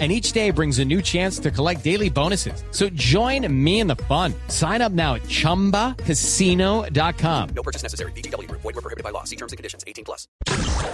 [0.00, 2.64] and each day brings a new chance to collect daily bonuses.
[2.72, 4.34] So join me in the fun.
[4.48, 7.48] Sign up now at ChumbaCasino.com.
[7.54, 8.10] No purchase necessary.
[8.16, 8.50] BGW.
[8.50, 9.22] Void were prohibited by law.
[9.22, 9.84] See terms and conditions.
[9.86, 10.26] 18 plus.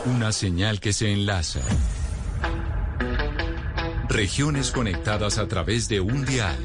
[0.05, 1.63] Una señal que se enlaza.
[4.09, 6.59] Regiones conectadas a través de un dial.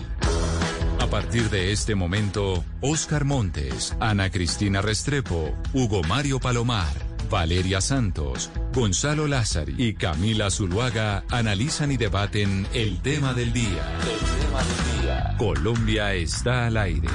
[0.99, 7.14] A partir de este momento, Oscar Montes, Ana Cristina Restrepo, Hugo Mario Palomar.
[7.29, 13.97] Valeria Santos, Gonzalo Lázari y Camila Zuluaga analizan y debaten el tema del día.
[14.01, 15.35] El tema del día.
[15.37, 17.09] Colombia está al aire.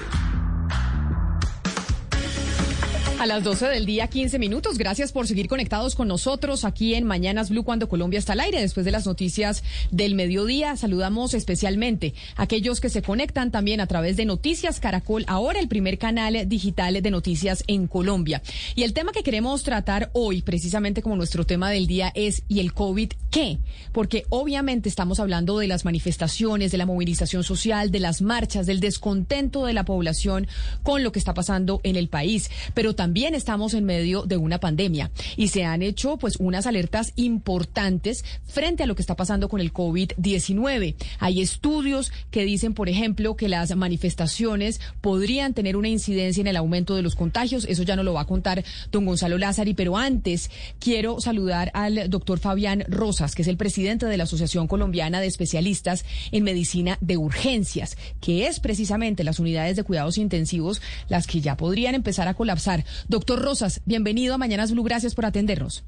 [3.21, 4.79] A las 12 del día, 15 minutos.
[4.79, 8.63] Gracias por seguir conectados con nosotros aquí en Mañanas Blue cuando Colombia está al aire.
[8.63, 13.87] Después de las noticias del mediodía, saludamos especialmente a aquellos que se conectan también a
[13.87, 18.41] través de Noticias Caracol, ahora el primer canal digital de noticias en Colombia.
[18.75, 22.61] Y el tema que queremos tratar hoy, precisamente como nuestro tema del día, es ¿y
[22.61, 23.59] el COVID qué?
[23.93, 28.81] Porque obviamente estamos hablando de las manifestaciones, de la movilización social, de las marchas, del
[28.81, 30.49] descontento de la población
[30.83, 32.51] con lo que está pasando en el país.
[32.73, 37.13] Pero también estamos en medio de una pandemia y se han hecho pues unas alertas
[37.17, 40.95] importantes frente a lo que está pasando con el COVID-19.
[41.19, 46.57] Hay estudios que dicen, por ejemplo, que las manifestaciones podrían tener una incidencia en el
[46.57, 47.65] aumento de los contagios.
[47.65, 52.09] Eso ya no lo va a contar don Gonzalo Lázari, pero antes quiero saludar al
[52.11, 56.97] doctor Fabián Rosas, que es el presidente de la Asociación Colombiana de Especialistas en Medicina
[57.01, 62.21] de Urgencias, que es precisamente las unidades de cuidados intensivos las que ya podrían empezar
[62.29, 62.85] a colapsar.
[63.09, 65.85] Doctor Rosas, bienvenido a Mañanas Blue, gracias por atendernos.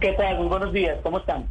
[0.00, 0.38] ¿Qué tal?
[0.38, 1.48] Muy buenos días, ¿cómo están?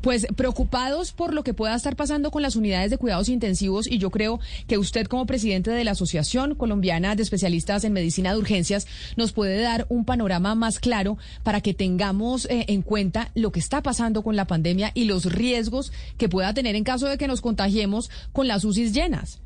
[0.00, 3.98] Pues preocupados por lo que pueda estar pasando con las unidades de cuidados intensivos y
[3.98, 8.38] yo creo que usted como presidente de la Asociación Colombiana de Especialistas en Medicina de
[8.38, 8.86] Urgencias
[9.16, 13.58] nos puede dar un panorama más claro para que tengamos eh, en cuenta lo que
[13.58, 17.26] está pasando con la pandemia y los riesgos que pueda tener en caso de que
[17.26, 19.40] nos contagiemos con las UCIs llenas.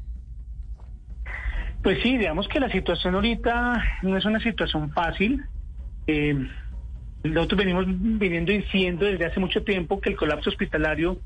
[1.83, 5.45] Pues sí, digamos que la situación ahorita no es una situación fácil.
[6.07, 6.47] Eh,
[7.25, 11.19] nosotros venimos viniendo diciendo desde hace mucho tiempo que el colapso hospitalario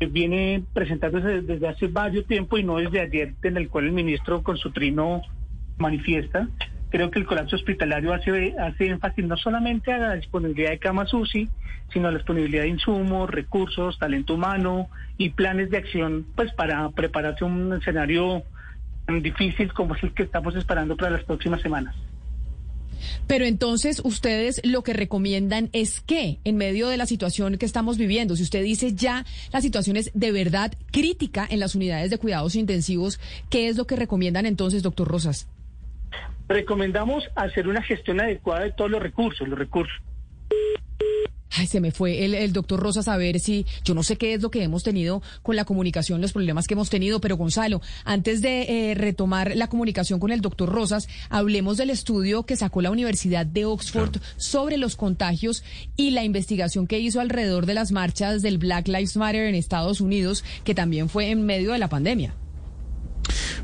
[0.00, 4.42] viene presentándose desde hace varios tiempo y no desde ayer, en el cual el ministro
[4.42, 5.22] con su trino
[5.78, 6.48] manifiesta.
[6.90, 11.12] Creo que el colapso hospitalario hace, hace énfasis no solamente a la disponibilidad de camas
[11.14, 11.48] UCI,
[11.92, 14.88] sino a la disponibilidad de insumos, recursos, talento humano
[15.18, 18.44] y planes de acción pues para prepararse un escenario
[19.12, 21.94] tan difícil como es el que estamos esperando para las próximas semanas.
[23.26, 27.98] Pero entonces ustedes lo que recomiendan es que en medio de la situación que estamos
[27.98, 32.18] viviendo, si usted dice ya la situación es de verdad crítica en las unidades de
[32.18, 33.18] cuidados intensivos,
[33.50, 35.48] ¿qué es lo que recomiendan entonces, doctor Rosas?
[36.48, 40.00] Recomendamos hacer una gestión adecuada de todos los recursos, los recursos
[41.54, 44.42] Ay, se me fue el, doctor Rosas a ver si, yo no sé qué es
[44.42, 48.40] lo que hemos tenido con la comunicación, los problemas que hemos tenido, pero Gonzalo, antes
[48.40, 52.90] de eh, retomar la comunicación con el doctor Rosas, hablemos del estudio que sacó la
[52.90, 55.62] Universidad de Oxford sobre los contagios
[55.96, 60.00] y la investigación que hizo alrededor de las marchas del Black Lives Matter en Estados
[60.00, 62.34] Unidos, que también fue en medio de la pandemia.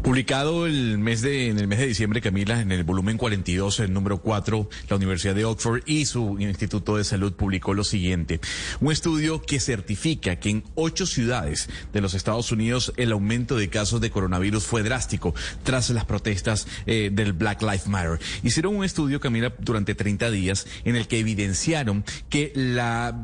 [0.03, 3.93] Publicado el mes de, en el mes de diciembre, Camila, en el volumen 42, el
[3.93, 8.41] número 4, la Universidad de Oxford y su Instituto de Salud publicó lo siguiente.
[8.81, 13.69] Un estudio que certifica que en ocho ciudades de los Estados Unidos el aumento de
[13.69, 18.19] casos de coronavirus fue drástico tras las protestas eh, del Black Lives Matter.
[18.43, 23.15] Hicieron un estudio, Camila, durante 30 días en el que evidenciaron que la,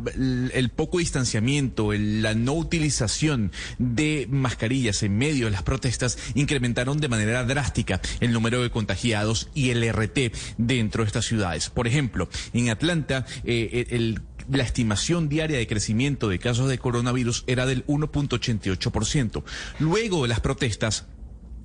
[0.53, 6.99] el poco distanciamiento, la no utilización de mascarillas en medio de las protestas incrementó aumentaron
[6.99, 11.69] de manera drástica el número de contagiados y el RT dentro de estas ciudades.
[11.69, 14.17] Por ejemplo, en Atlanta, eh,
[14.51, 19.45] la estimación diaria de crecimiento de casos de coronavirus era del 1.88%.
[19.79, 21.07] Luego de las protestas,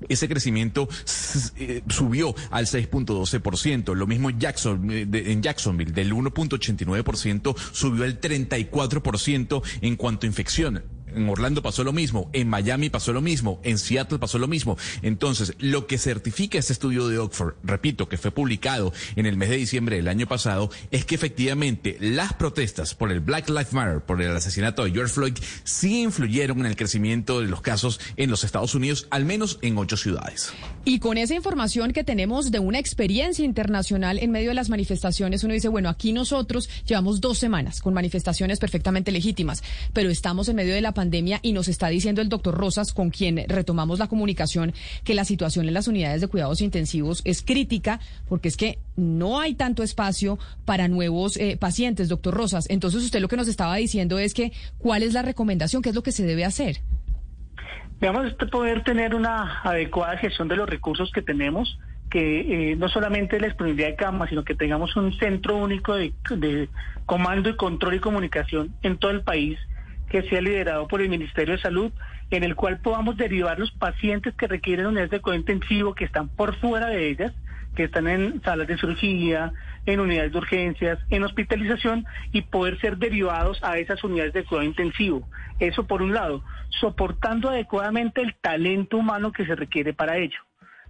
[0.08, 0.88] ese crecimiento
[1.58, 3.96] eh, subió al 6.12%.
[3.96, 10.84] Lo mismo Jackson, eh, en Jacksonville, del 1.89% subió al 34% en cuanto a infección
[11.16, 14.78] En Orlando pasó lo mismo, en Miami pasó lo mismo, en Seattle pasó lo mismo.
[15.02, 19.50] Entonces, lo que certifica este estudio de Oxford, repito, que fue publicado en el mes
[19.50, 24.02] de diciembre del año pasado, es que efectivamente las protestas por el Black Lives Matter,
[24.02, 28.30] por el asesinato de George Floyd, sí influyeron en el crecimiento de los casos en
[28.30, 30.52] los Estados Unidos, al menos en ocho ciudades.
[30.86, 35.44] Y con esa información que tenemos de una experiencia internacional en medio de las manifestaciones,
[35.44, 39.64] uno dice, bueno, aquí nosotros llevamos dos semanas con manifestaciones perfectamente legítimas,
[39.94, 43.10] pero estamos en medio de la pandemia y nos está diciendo el doctor Rosas, con
[43.10, 44.74] quien retomamos la comunicación,
[45.06, 49.40] que la situación en las unidades de cuidados intensivos es crítica, porque es que no
[49.40, 52.70] hay tanto espacio para nuevos eh, pacientes, doctor Rosas.
[52.70, 55.82] Entonces usted lo que nos estaba diciendo es que, ¿cuál es la recomendación?
[55.82, 56.80] ¿Qué es lo que se debe hacer?
[58.02, 61.80] Veamos, este poder tener una adecuada gestión de los recursos que tenemos,
[62.10, 66.12] que eh, no solamente la disponibilidad de camas, sino que tengamos un centro único de,
[66.36, 66.68] de
[67.06, 69.58] comando y control y comunicación en todo el país
[70.10, 71.92] que sea liderado por el Ministerio de Salud,
[72.32, 76.30] en el cual podamos derivar los pacientes que requieren unidades de cuidado intensivo, que están
[76.30, 77.34] por fuera de ellas,
[77.76, 79.54] que están en salas de cirugía,
[79.86, 84.68] en unidades de urgencias, en hospitalización y poder ser derivados a esas unidades de cuidado
[84.68, 85.28] intensivo.
[85.60, 90.40] Eso por un lado, soportando adecuadamente el talento humano que se requiere para ello.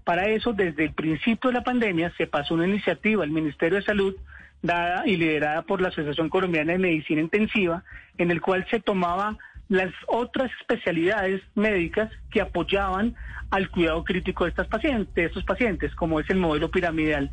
[0.04, 3.86] Para eso, desde el principio de la pandemia, se pasó una iniciativa al Ministerio de
[3.86, 4.15] Salud
[4.62, 7.84] dada y liderada por la Asociación Colombiana de Medicina Intensiva,
[8.18, 9.38] en el cual se tomaba
[9.70, 13.16] las otras especialidades médicas que apoyaban
[13.52, 17.32] al cuidado crítico de estas pacientes, de estos pacientes, como es el modelo piramidal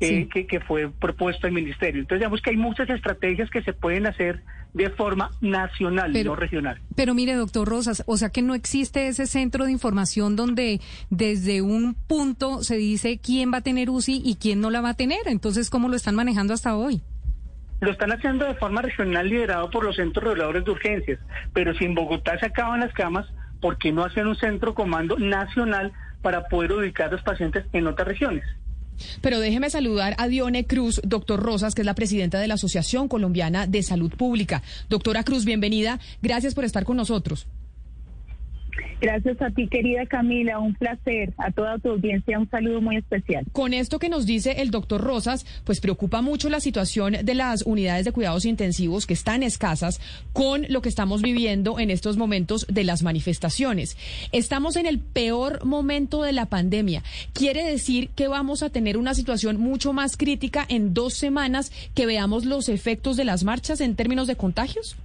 [0.00, 2.00] eh, que, que, fue propuesto al ministerio.
[2.00, 4.42] Entonces, digamos que hay muchas estrategias que se pueden hacer
[4.74, 6.80] de forma nacional, no regional.
[6.96, 10.80] Pero mire, doctor Rosas, o sea que no existe ese centro de información donde
[11.10, 14.90] desde un punto se dice quién va a tener UCI y quién no la va
[14.90, 15.20] a tener.
[15.26, 17.02] Entonces, ¿cómo lo están manejando hasta hoy?
[17.80, 21.20] Lo están haciendo de forma regional liderado por los centros reguladores de urgencias,
[21.52, 23.26] pero si en Bogotá se acaban las camas,
[23.60, 27.86] ¿por qué no hacen un centro comando nacional para poder ubicar a los pacientes en
[27.86, 28.44] otras regiones?
[29.20, 33.08] Pero déjeme saludar a Dione Cruz, doctor Rosas, que es la presidenta de la Asociación
[33.08, 34.62] Colombiana de Salud Pública.
[34.88, 36.00] Doctora Cruz, bienvenida.
[36.22, 37.46] Gracias por estar con nosotros.
[39.00, 41.34] Gracias a ti, querida Camila, un placer.
[41.36, 43.44] A toda tu audiencia, un saludo muy especial.
[43.52, 47.62] Con esto que nos dice el doctor Rosas, pues preocupa mucho la situación de las
[47.62, 50.00] unidades de cuidados intensivos que están escasas
[50.32, 53.96] con lo que estamos viviendo en estos momentos de las manifestaciones.
[54.32, 57.02] Estamos en el peor momento de la pandemia.
[57.32, 62.06] ¿Quiere decir que vamos a tener una situación mucho más crítica en dos semanas que
[62.06, 64.96] veamos los efectos de las marchas en términos de contagios?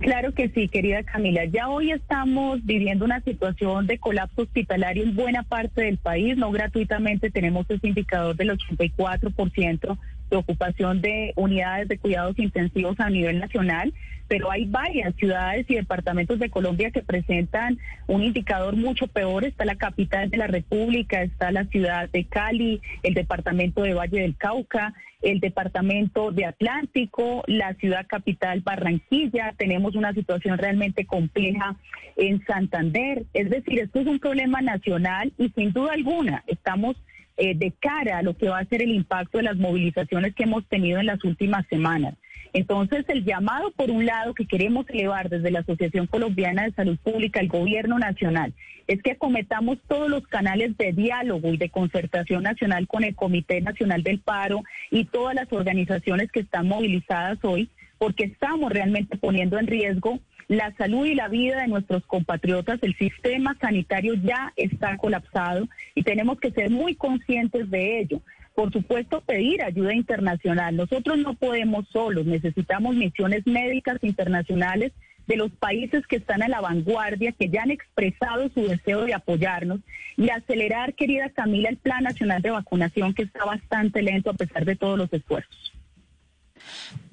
[0.00, 1.44] Claro que sí, querida Camila.
[1.44, 6.38] Ya hoy estamos viviendo una situación de colapso hospitalario en buena parte del país.
[6.38, 9.98] No gratuitamente tenemos ese indicador del 84%
[10.30, 13.92] de ocupación de unidades de cuidados intensivos a nivel nacional,
[14.30, 19.44] pero hay varias ciudades y departamentos de Colombia que presentan un indicador mucho peor.
[19.44, 24.20] Está la capital de la República, está la ciudad de Cali, el departamento de Valle
[24.20, 29.52] del Cauca, el departamento de Atlántico, la ciudad capital Barranquilla.
[29.58, 31.74] Tenemos una situación realmente compleja
[32.16, 33.24] en Santander.
[33.34, 36.94] Es decir, esto es un problema nacional y sin duda alguna estamos
[37.36, 40.44] eh, de cara a lo que va a ser el impacto de las movilizaciones que
[40.44, 42.14] hemos tenido en las últimas semanas.
[42.52, 46.98] Entonces, el llamado, por un lado, que queremos elevar desde la Asociación Colombiana de Salud
[46.98, 48.52] Pública al Gobierno Nacional,
[48.86, 53.60] es que acometamos todos los canales de diálogo y de concertación nacional con el Comité
[53.60, 59.58] Nacional del Paro y todas las organizaciones que están movilizadas hoy, porque estamos realmente poniendo
[59.58, 60.18] en riesgo
[60.48, 66.02] la salud y la vida de nuestros compatriotas, el sistema sanitario ya está colapsado y
[66.02, 68.20] tenemos que ser muy conscientes de ello.
[68.60, 70.76] Por supuesto, pedir ayuda internacional.
[70.76, 74.92] Nosotros no podemos solos, necesitamos misiones médicas internacionales
[75.26, 79.14] de los países que están a la vanguardia, que ya han expresado su deseo de
[79.14, 79.80] apoyarnos
[80.18, 84.66] y acelerar, querida Camila, el Plan Nacional de Vacunación que está bastante lento a pesar
[84.66, 85.69] de todos los esfuerzos.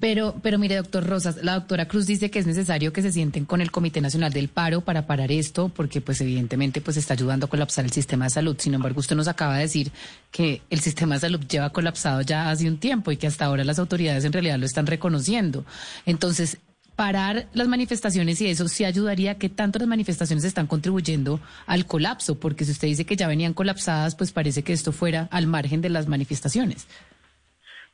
[0.00, 3.44] Pero, pero mire, doctor Rosas, la doctora Cruz dice que es necesario que se sienten
[3.44, 7.46] con el Comité Nacional del Paro para parar esto, porque pues evidentemente pues está ayudando
[7.46, 8.56] a colapsar el sistema de salud.
[8.58, 9.90] Sin embargo, usted nos acaba de decir
[10.30, 13.64] que el sistema de salud lleva colapsado ya hace un tiempo y que hasta ahora
[13.64, 15.64] las autoridades en realidad lo están reconociendo.
[16.06, 16.58] Entonces,
[16.98, 22.40] parar las manifestaciones y eso sí ayudaría que tanto las manifestaciones están contribuyendo al colapso,
[22.40, 25.80] porque si usted dice que ya venían colapsadas, pues parece que esto fuera al margen
[25.80, 26.88] de las manifestaciones.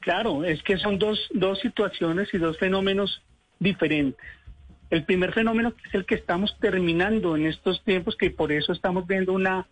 [0.04, 3.23] Claro, es que son dos, dos situaciones y dos fenómenos
[3.58, 4.20] diferentes.
[4.90, 9.06] El primer fenómeno es el que estamos terminando en estos tiempos, que por eso estamos
[9.06, 9.66] viendo una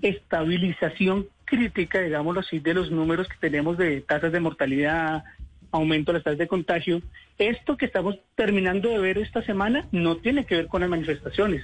[0.00, 5.24] estabilización crítica, digámoslo así, de los números que tenemos de tasas de mortalidad,
[5.70, 7.02] aumento de las tasas de contagio.
[7.36, 11.62] Esto que estamos terminando de ver esta semana no tiene que ver con las manifestaciones.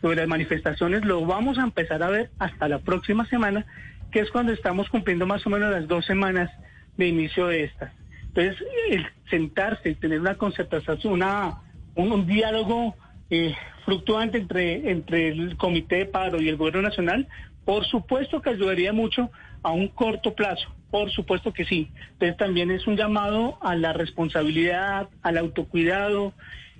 [0.00, 3.64] Sobre las manifestaciones lo vamos a empezar a ver hasta la próxima semana,
[4.10, 6.50] que es cuando estamos cumpliendo más o menos las dos semanas
[6.96, 7.92] de inicio de estas.
[8.28, 11.60] Entonces, el sentarse y tener una concertación, una,
[11.94, 12.96] un, diálogo
[13.30, 17.28] eh, fluctuante entre, entre el Comité de Paro y el Gobierno Nacional,
[17.64, 19.30] por supuesto que ayudaría mucho
[19.62, 21.90] a un corto plazo, por supuesto que sí.
[22.12, 26.34] Entonces también es un llamado a la responsabilidad, al autocuidado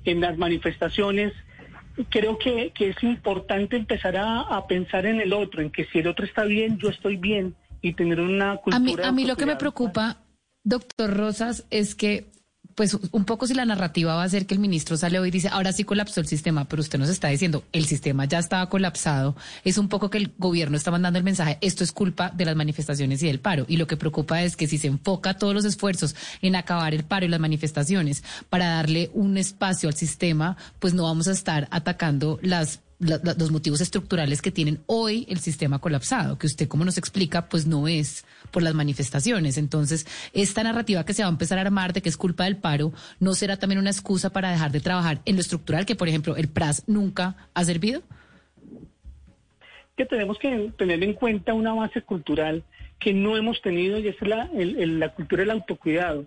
[0.04, 1.32] en las manifestaciones.
[2.10, 6.00] Creo que, que es importante empezar a, a pensar en el otro, en que si
[6.00, 7.54] el otro está bien, yo estoy bien
[7.84, 8.76] y tener una cultura.
[8.76, 10.16] A mí, a mí lo que me preocupa,
[10.64, 12.32] doctor Rosas, es que,
[12.74, 15.30] pues, un poco si la narrativa va a ser que el ministro sale hoy y
[15.30, 18.70] dice, ahora sí colapsó el sistema, pero usted nos está diciendo, el sistema ya estaba
[18.70, 22.46] colapsado, es un poco que el gobierno está mandando el mensaje, esto es culpa de
[22.46, 23.66] las manifestaciones y del paro.
[23.68, 27.04] Y lo que preocupa es que si se enfoca todos los esfuerzos en acabar el
[27.04, 31.68] paro y las manifestaciones para darle un espacio al sistema, pues no vamos a estar
[31.70, 36.84] atacando las la- los motivos estructurales que tienen hoy el sistema colapsado, que usted como
[36.84, 39.58] nos explica, pues no es por las manifestaciones.
[39.58, 42.56] Entonces, esta narrativa que se va a empezar a armar de que es culpa del
[42.56, 46.08] paro, ¿no será también una excusa para dejar de trabajar en lo estructural, que por
[46.08, 48.02] ejemplo el PRAS nunca ha servido?
[49.96, 52.64] que tenemos que tener en cuenta una base cultural
[52.98, 56.26] que no hemos tenido y es la, la cultura del autocuidado.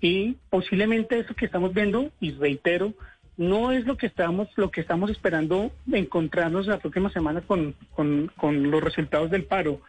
[0.00, 2.94] Y posiblemente eso que estamos viendo, y reitero,
[3.36, 8.30] no es lo que estamos, lo que estamos esperando encontrarnos la próxima semana con, con,
[8.36, 9.80] con los resultados del paro.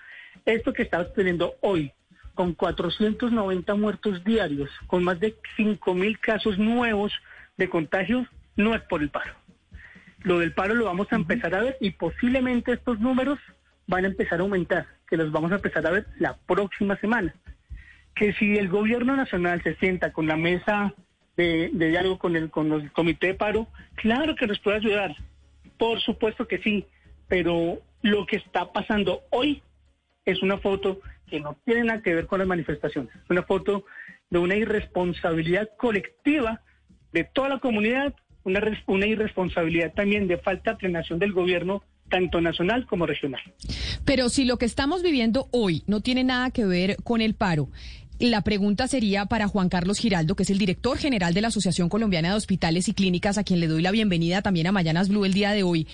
[0.46, 1.92] Esto que estamos teniendo hoy,
[2.34, 7.14] con 490 muertos diarios, con más de 5 mil casos nuevos
[7.58, 9.34] de contagios, no es por el paro.
[10.24, 13.40] Lo del paro lo vamos a empezar a ver y posiblemente estos números
[13.88, 17.36] van a empezar a aumentar, que los vamos a empezar a ver la próxima semana.
[18.16, 20.94] Que si el gobierno nacional se sienta con la mesa
[21.38, 25.16] de, de diálogo con el, con el comité de paro, claro que nos puede ayudar.
[25.78, 26.86] Por supuesto que sí,
[27.28, 29.62] pero lo que está pasando hoy
[30.26, 33.14] es una foto que no tiene nada que ver con las manifestaciones.
[33.16, 33.86] Es una foto
[34.30, 36.62] de una irresponsabilidad colectiva
[37.12, 38.14] de toda la comunidad,
[38.44, 43.42] una, una irresponsabilidad también de falta de planeación del gobierno, tanto nacional como regional.
[44.06, 47.70] Pero si lo que estamos viviendo hoy no tiene nada que ver con el paro,
[48.32, 51.90] la pregunta sería para Juan Carlos Giraldo, que es el director general de la Asociación
[51.90, 55.26] Colombiana de Hospitales y Clínicas, a quien le doy la bienvenida también a Mañanas Blue
[55.26, 55.88] el día de hoy.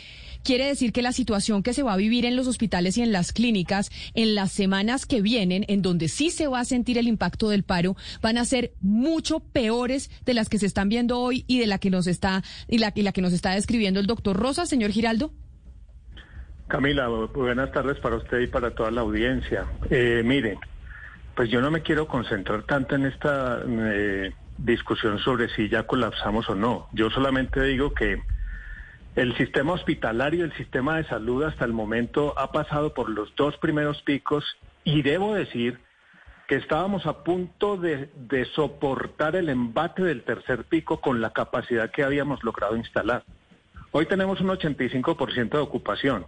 [0.44, 3.12] Quiere decir que la situación que se va a vivir en los hospitales y en
[3.12, 7.08] las clínicas en las semanas que vienen, en donde sí se va a sentir el
[7.10, 11.44] impacto del paro, van a ser mucho peores de las que se están viendo hoy
[11.48, 14.38] y de la que nos está y la, la que nos está describiendo el doctor
[14.38, 15.34] Rosa, señor Giraldo.
[16.68, 19.66] Camila, bu- buenas tardes para usted y para toda la audiencia.
[19.90, 20.58] Eh, mire,
[21.40, 26.50] pues yo no me quiero concentrar tanto en esta eh, discusión sobre si ya colapsamos
[26.50, 26.90] o no.
[26.92, 28.22] Yo solamente digo que
[29.16, 33.56] el sistema hospitalario, el sistema de salud hasta el momento ha pasado por los dos
[33.56, 34.44] primeros picos
[34.84, 35.80] y debo decir
[36.46, 41.90] que estábamos a punto de, de soportar el embate del tercer pico con la capacidad
[41.90, 43.24] que habíamos logrado instalar.
[43.92, 46.26] Hoy tenemos un 85% de ocupación.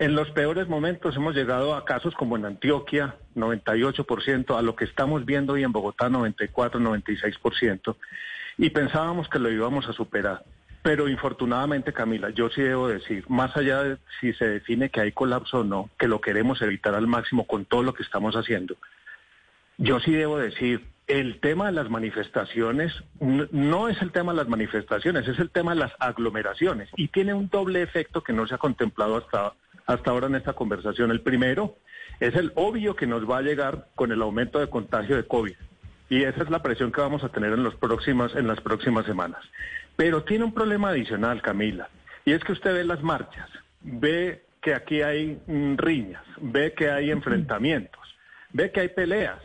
[0.00, 4.86] En los peores momentos hemos llegado a casos como en Antioquia, 98%, a lo que
[4.86, 7.96] estamos viendo hoy en Bogotá, 94, 96%,
[8.56, 10.42] y pensábamos que lo íbamos a superar.
[10.80, 15.12] Pero infortunadamente, Camila, yo sí debo decir, más allá de si se define que hay
[15.12, 18.76] colapso o no, que lo queremos evitar al máximo con todo lo que estamos haciendo,
[19.76, 24.48] yo sí debo decir, el tema de las manifestaciones no es el tema de las
[24.48, 28.54] manifestaciones, es el tema de las aglomeraciones y tiene un doble efecto que no se
[28.54, 29.54] ha contemplado hasta,
[29.86, 31.10] hasta ahora en esta conversación.
[31.10, 31.76] El primero
[32.20, 35.54] es el obvio que nos va a llegar con el aumento de contagio de COVID
[36.10, 39.04] y esa es la presión que vamos a tener en, los próximas, en las próximas
[39.04, 39.42] semanas.
[39.96, 41.88] Pero tiene un problema adicional, Camila,
[42.24, 43.48] y es que usted ve las marchas,
[43.80, 48.00] ve que aquí hay mm, riñas, ve que hay enfrentamientos,
[48.52, 49.40] ve que hay peleas,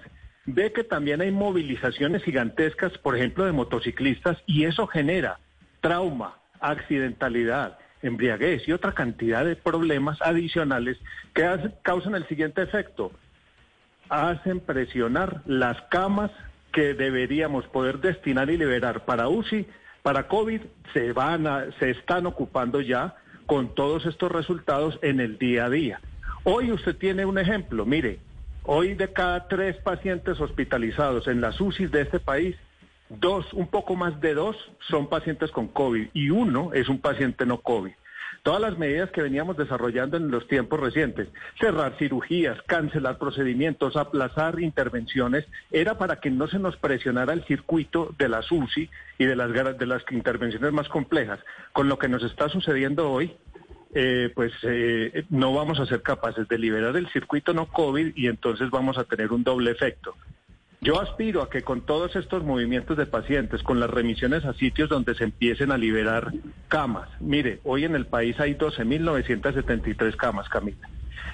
[0.46, 5.40] ve que también hay movilizaciones gigantescas, por ejemplo, de motociclistas, y eso genera
[5.82, 10.98] trauma, accidentalidad, embriaguez y otra cantidad de problemas adicionales
[11.34, 11.48] que
[11.82, 13.12] causan el siguiente efecto.
[14.10, 16.32] Hacen presionar las camas
[16.72, 19.66] que deberíamos poder destinar y liberar para UCI,
[20.04, 20.62] para COVID,
[20.94, 23.16] se van a, se están ocupando ya
[23.48, 26.00] con todos estos resultados en el día a día.
[26.44, 28.20] Hoy usted tiene un ejemplo, mire,
[28.66, 32.56] hoy de cada tres pacientes hospitalizados en las UCI de este país,
[33.10, 34.56] dos, un poco más de dos
[34.90, 37.92] son pacientes con COVID y uno es un paciente no COVID.
[38.44, 41.30] Todas las medidas que veníamos desarrollando en los tiempos recientes,
[41.60, 48.14] cerrar cirugías, cancelar procedimientos, aplazar intervenciones, era para que no se nos presionara el circuito
[48.20, 51.40] de las UCI y de las, de las intervenciones más complejas.
[51.74, 53.36] Con lo que nos está sucediendo hoy,
[53.98, 58.28] eh, pues eh, no vamos a ser capaces de liberar el circuito no COVID y
[58.28, 60.16] entonces vamos a tener un doble efecto.
[60.82, 64.90] Yo aspiro a que con todos estos movimientos de pacientes, con las remisiones a sitios
[64.90, 66.34] donde se empiecen a liberar
[66.68, 70.90] camas, mire, hoy en el país hay 12.973 camas, Camila,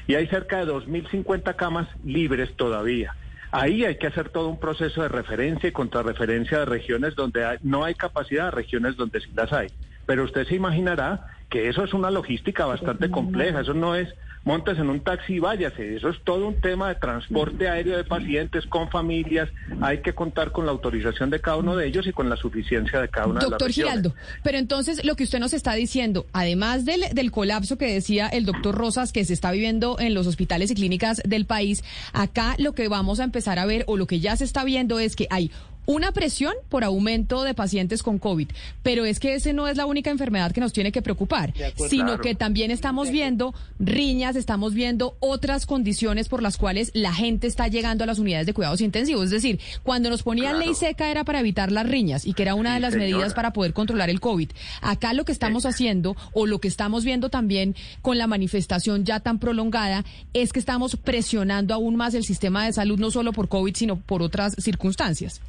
[0.05, 3.15] y hay cerca de 2.050 camas libres todavía.
[3.51, 7.83] Ahí hay que hacer todo un proceso de referencia y contrarreferencia de regiones donde no
[7.83, 9.69] hay capacidad, regiones donde sí las hay.
[10.05, 14.07] Pero usted se imaginará que eso es una logística bastante compleja, eso no es
[14.43, 15.97] montes en un taxi y váyase.
[15.97, 19.49] Eso es todo un tema de transporte aéreo de pacientes con familias.
[19.81, 23.01] Hay que contar con la autorización de cada uno de ellos y con la suficiencia
[23.01, 26.25] de cada una de las Doctor Giraldo, pero entonces lo que usted nos está diciendo,
[26.33, 30.27] además del, del colapso que decía el doctor Rosas que se está viviendo en los
[30.27, 34.07] hospitales y clínicas del país, acá lo que vamos a empezar a ver o lo
[34.07, 35.51] que ya se está viendo es que hay
[35.85, 38.49] una presión por aumento de pacientes con COVID,
[38.83, 41.53] pero es que ese no es la única enfermedad que nos tiene que preocupar,
[41.89, 47.47] sino que también estamos viendo riñas, estamos viendo otras condiciones por las cuales la gente
[47.47, 49.25] está llegando a las unidades de cuidados intensivos.
[49.25, 52.55] Es decir, cuando nos ponían ley seca era para evitar las riñas y que era
[52.55, 54.51] una de las medidas para poder controlar el COVID.
[54.81, 59.19] Acá lo que estamos haciendo o lo que estamos viendo también con la manifestación ya
[59.19, 63.49] tan prolongada es que estamos presionando aún más el sistema de salud, no solo por
[63.49, 65.41] COVID, sino por otras circunstancias.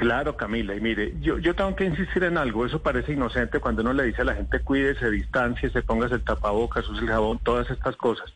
[0.00, 3.92] Claro, Camila, y mire, yo, tengo que insistir en algo, eso parece inocente cuando uno
[3.92, 7.70] le dice a la gente cuídese, distancie, se pongas el tapabocas, use el jabón, todas
[7.70, 8.32] estas cosas.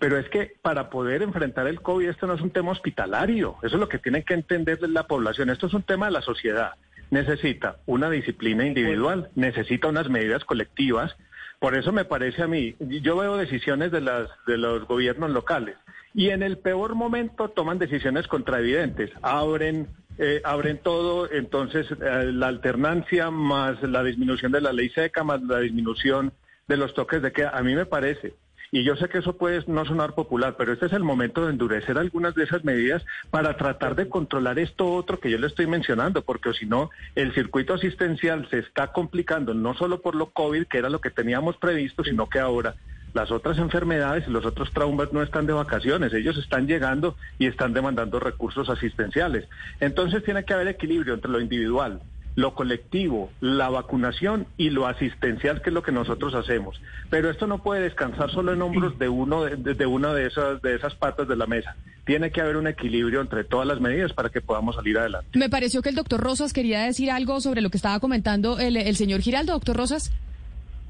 [0.00, 3.76] Pero es que para poder enfrentar el COVID esto no es un tema hospitalario, eso
[3.76, 6.72] es lo que tiene que entender la población, esto es un tema de la sociedad.
[7.12, 11.14] Necesita una disciplina individual, necesita unas medidas colectivas.
[11.60, 15.76] Por eso me parece a mí, yo veo decisiones de, de los gobiernos locales
[16.12, 19.86] y en el peor momento toman decisiones contraevidentes, abren
[20.18, 25.42] eh, abren todo, entonces eh, la alternancia más la disminución de la ley seca, más
[25.42, 26.32] la disminución
[26.66, 28.34] de los toques de queda, a mí me parece.
[28.70, 31.52] Y yo sé que eso puede no sonar popular, pero este es el momento de
[31.52, 35.66] endurecer algunas de esas medidas para tratar de controlar esto otro que yo le estoy
[35.66, 40.66] mencionando, porque si no, el circuito asistencial se está complicando, no solo por lo COVID,
[40.66, 42.74] que era lo que teníamos previsto, sino que ahora
[43.18, 47.46] las otras enfermedades y los otros traumas no están de vacaciones, ellos están llegando y
[47.46, 49.48] están demandando recursos asistenciales.
[49.80, 52.00] Entonces tiene que haber equilibrio entre lo individual,
[52.36, 56.80] lo colectivo, la vacunación y lo asistencial, que es lo que nosotros hacemos.
[57.10, 60.76] Pero esto no puede descansar solo en hombros de uno de, una de esas de
[60.76, 61.74] esas patas de la mesa.
[62.06, 65.36] Tiene que haber un equilibrio entre todas las medidas para que podamos salir adelante.
[65.36, 68.76] Me pareció que el doctor Rosas quería decir algo sobre lo que estaba comentando el,
[68.76, 70.12] el señor Giraldo, doctor Rosas.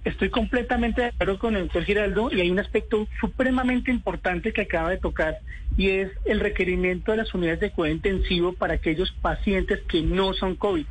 [0.08, 4.62] Estoy completamente de acuerdo con el doctor Giraldo y hay un aspecto supremamente importante que
[4.62, 5.40] acaba de tocar
[5.76, 10.32] y es el requerimiento de las unidades de cuidado intensivo para aquellos pacientes que no
[10.32, 10.86] son COVID.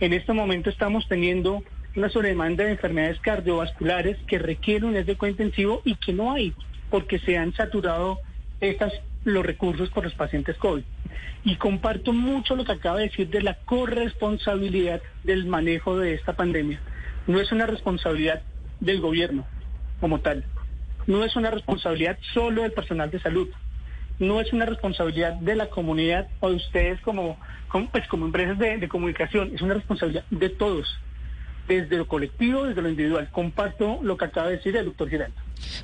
[0.00, 1.62] En este momento estamos teniendo
[1.94, 6.54] una sobredemanda de enfermedades cardiovasculares que requieren unidades de cuidado intensivo y que no hay
[6.90, 8.18] porque se han saturado
[8.60, 8.92] estas,
[9.22, 10.82] los recursos por los pacientes COVID.
[11.44, 16.32] Y comparto mucho lo que acaba de decir de la corresponsabilidad del manejo de esta
[16.32, 16.80] pandemia
[17.26, 18.42] no es una responsabilidad
[18.80, 19.46] del gobierno
[20.00, 20.44] como tal,
[21.06, 23.48] no es una responsabilidad solo del personal de salud,
[24.18, 27.38] no es una responsabilidad de la comunidad o de ustedes como,
[27.92, 30.98] pues, como empresas de, de comunicación, es una responsabilidad de todos,
[31.66, 33.28] desde lo colectivo, desde lo individual.
[33.32, 35.36] Comparto lo que acaba de decir el doctor Giraldo.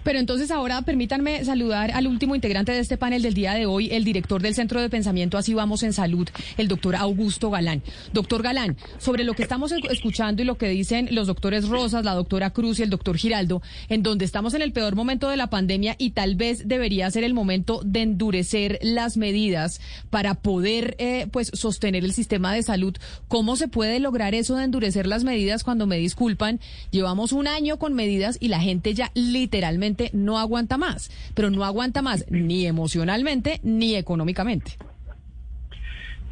[0.02, 3.88] Pero entonces ahora permítanme saludar al último integrante de este panel del día de hoy,
[3.92, 7.82] el director del Centro de Pensamiento Así Vamos en Salud, el doctor Augusto Galán.
[8.12, 12.14] Doctor Galán, sobre lo que estamos escuchando y lo que dicen los doctores Rosas, la
[12.14, 15.50] doctora Cruz y el doctor Giraldo, en donde estamos en el peor momento de la
[15.50, 21.26] pandemia y tal vez debería ser el momento de endurecer las medidas para poder eh,
[21.30, 22.96] pues sostener el sistema de salud.
[23.28, 26.60] ¿Cómo se puede lograr eso de endurecer las medidas cuando me disculpan?
[26.90, 31.48] Llevamos un año con medidas y la gente ya literalmente realmente no aguanta más, pero
[31.48, 34.72] no aguanta más ni emocionalmente ni económicamente.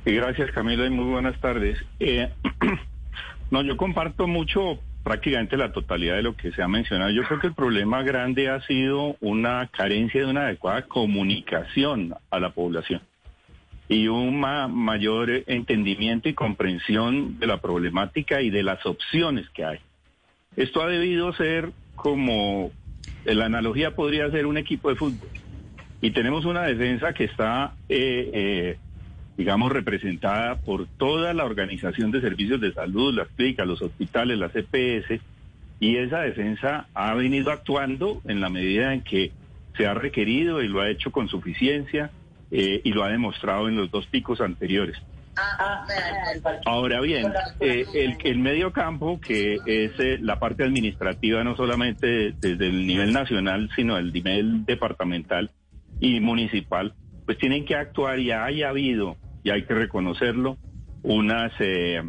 [0.05, 1.79] Gracias Camila y muy buenas tardes.
[2.01, 2.29] Eh,
[3.53, 7.11] no, yo comparto mucho prácticamente la totalidad de lo que se ha mencionado.
[7.12, 12.40] Yo creo que el problema grande ha sido una carencia de una adecuada comunicación a
[12.40, 13.03] la población
[13.88, 19.79] y un mayor entendimiento y comprensión de la problemática y de las opciones que hay.
[20.57, 22.70] Esto ha debido ser como
[23.34, 25.28] la analogía podría ser un equipo de fútbol.
[26.00, 28.78] Y tenemos una defensa que está, eh, eh,
[29.36, 34.54] digamos, representada por toda la organización de servicios de salud, las clínicas, los hospitales, las
[34.54, 35.20] EPS,
[35.80, 39.30] Y esa defensa ha venido actuando en la medida en que
[39.76, 42.10] se ha requerido y lo ha hecho con suficiencia
[42.50, 44.96] eh, y lo ha demostrado en los dos picos anteriores.
[46.64, 52.33] Ahora bien, eh, el, el medio campo, que es eh, la parte administrativa, no solamente
[52.33, 55.51] desde el nivel nacional, sino el nivel departamental
[56.01, 56.94] y municipal,
[57.27, 60.57] pues tienen que actuar y haya habido, y hay que reconocerlo,
[61.03, 62.03] unas, eh,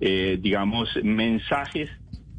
[0.00, 1.90] eh, digamos, mensajes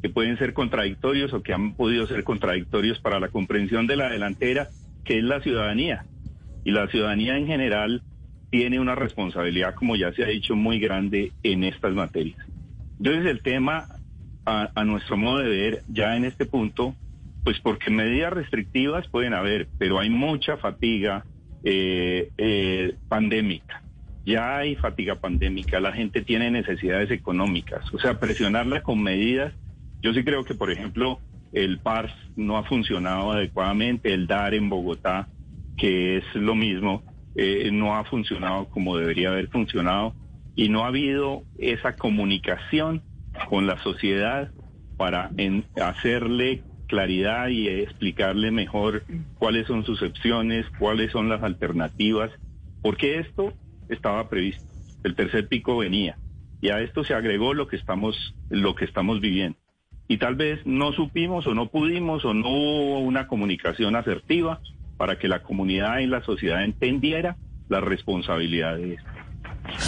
[0.02, 4.10] que pueden ser contradictorios o que han podido ser contradictorios para la comprensión de la
[4.10, 4.70] delantera,
[5.04, 6.06] que es la ciudadanía.
[6.64, 8.04] Y la ciudadanía en general
[8.52, 12.46] tiene una responsabilidad, como ya se ha dicho, muy grande en estas materias.
[13.00, 13.88] Entonces el tema,
[14.46, 16.94] a, nuestro modo de ver, ya en este punto,
[17.44, 21.26] pues porque medidas restrictivas pueden haber, pero hay mucha fatiga
[21.64, 23.82] eh, eh, pandémica.
[24.26, 29.54] Ya hay fatiga pandémica, la gente tiene necesidades económicas, o sea, presionarla con medidas.
[30.02, 31.20] Yo sí creo que, por ejemplo,
[31.54, 35.28] el PARS no ha funcionado adecuadamente, el DAR en Bogotá,
[35.78, 37.04] que es lo mismo,
[37.36, 40.16] eh, no ha funcionado como debería haber funcionado
[40.56, 43.04] y no ha habido esa comunicación
[43.50, 44.52] con la sociedad
[44.98, 45.32] para
[45.82, 49.06] hacerle claridad y explicarle mejor
[49.40, 52.32] cuáles son sus opciones, cuáles son las alternativas,
[52.82, 53.54] porque esto
[53.88, 54.62] estaba previsto,
[55.04, 56.18] el tercer pico venía
[56.62, 59.58] y a esto se agregó lo que estamos lo que estamos viviendo.
[60.08, 64.60] Y tal vez no supimos o no pudimos o no hubo una comunicación asertiva
[65.02, 67.36] para que la comunidad y la sociedad entendiera
[67.70, 69.10] la responsabilidad de esto.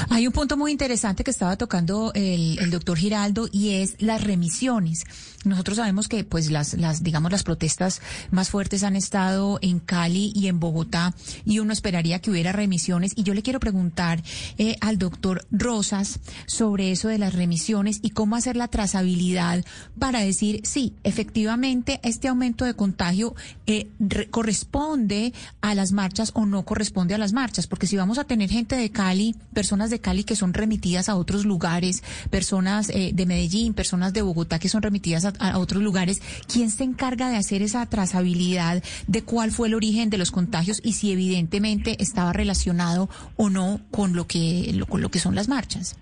[0.10, 4.24] Hay un punto muy interesante que estaba tocando el, el doctor Giraldo y es las
[4.24, 5.04] remisiones.
[5.44, 8.02] Nosotros sabemos que, pues, las, las, digamos, las protestas
[8.32, 11.14] más fuertes han estado en Cali y en Bogotá
[11.46, 13.12] y uno esperaría que hubiera remisiones.
[13.16, 14.24] Y yo le quiero preguntar
[14.58, 19.64] eh, al doctor Rosas sobre eso de las remisiones y cómo hacer la trazabilidad
[20.00, 23.36] para decir, sí, efectivamente, este aumento de contagio
[23.68, 27.68] eh, re- corresponde a las marchas o no corresponde a las marchas.
[27.68, 31.16] Porque si vamos a tener gente de Cali, personas de Cali que son remitidas a
[31.16, 35.82] otros lugares, personas eh, de Medellín, personas de Bogotá que son remitidas a, a otros
[35.84, 40.32] lugares, ¿quién se encarga de hacer esa trazabilidad de cuál fue el origen de los
[40.32, 45.20] contagios y si evidentemente estaba relacionado o no con lo que, lo- con lo que
[45.20, 45.98] son las marchas?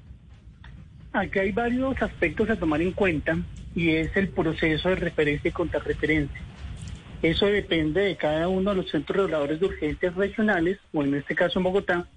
[1.14, 3.38] Aquí hay varios aspectos a tomar en cuenta
[3.76, 6.42] y es el proceso de referencia y contrarreferencia.
[7.22, 11.36] Eso depende de cada uno de los centros reguladores de urgencias regionales, o en este
[11.36, 12.08] caso en Bogotá,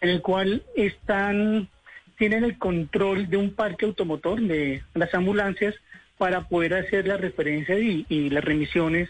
[0.00, 1.68] en el cual están
[2.16, 5.76] tienen el control de un parque automotor de las ambulancias
[6.18, 9.08] para poder hacer la referencia y, y las remisiones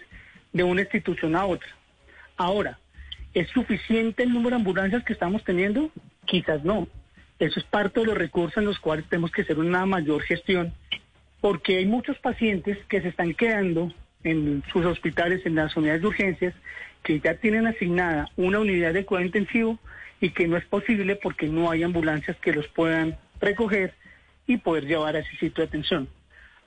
[0.52, 1.68] de una institución a otra.
[2.36, 2.78] Ahora,
[3.34, 5.90] ¿es suficiente el número de ambulancias que estamos teniendo?
[6.24, 6.86] Quizás no.
[7.38, 10.72] Eso es parte de los recursos en los cuales tenemos que hacer una mayor gestión,
[11.40, 13.92] porque hay muchos pacientes que se están quedando
[14.24, 16.54] en sus hospitales, en las unidades de urgencias,
[17.02, 19.78] que ya tienen asignada una unidad de cuidado intensivo
[20.20, 23.94] y que no es posible porque no hay ambulancias que los puedan recoger
[24.46, 26.08] y poder llevar a ese sitio de atención.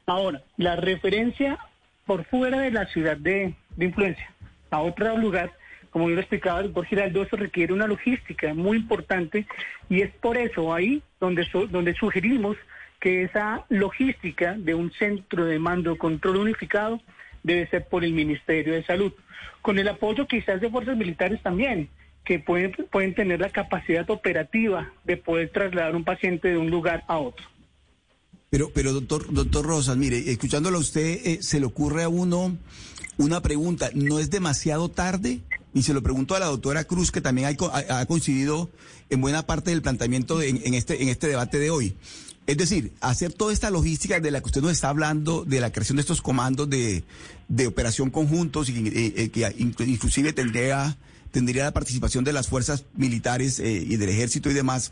[0.06, 1.60] Ahora, la referencia
[2.06, 4.30] por fuera de la ciudad de, de influencia
[4.72, 5.52] a otro lugar,
[5.92, 9.46] como yo lo explicaba el doctor Giraldo, eso requiere una logística muy importante
[9.90, 12.58] y es por eso ahí donde, donde sugerimos
[13.00, 17.02] que esa logística de un centro de mando control unificado
[17.44, 19.12] debe ser por el Ministerio de Salud,
[19.62, 21.90] con el apoyo quizás de fuerzas militares también,
[22.24, 27.04] que pueden, pueden tener la capacidad operativa de poder trasladar un paciente de un lugar
[27.08, 27.46] a otro.
[28.52, 32.58] Pero, pero doctor, doctor Rosas, mire, escuchándolo a usted, eh, se le ocurre a uno
[33.18, 35.40] una pregunta, ¿no es demasiado tarde?
[35.74, 38.70] Y se lo pregunto a la doctora Cruz, que también ha, ha- coincidido
[39.10, 41.96] en buena parte del planteamiento en, en este, en este debate de hoy.
[42.46, 45.72] Es decir, hacer toda esta logística de la que usted nos está hablando, de la
[45.72, 47.06] creación de estos comandos de,
[47.48, 50.98] de operación conjuntos, y, eh, eh, que inclu- inclusive tendría,
[51.32, 54.92] tendría la participación de las fuerzas militares eh, y del ejército y demás.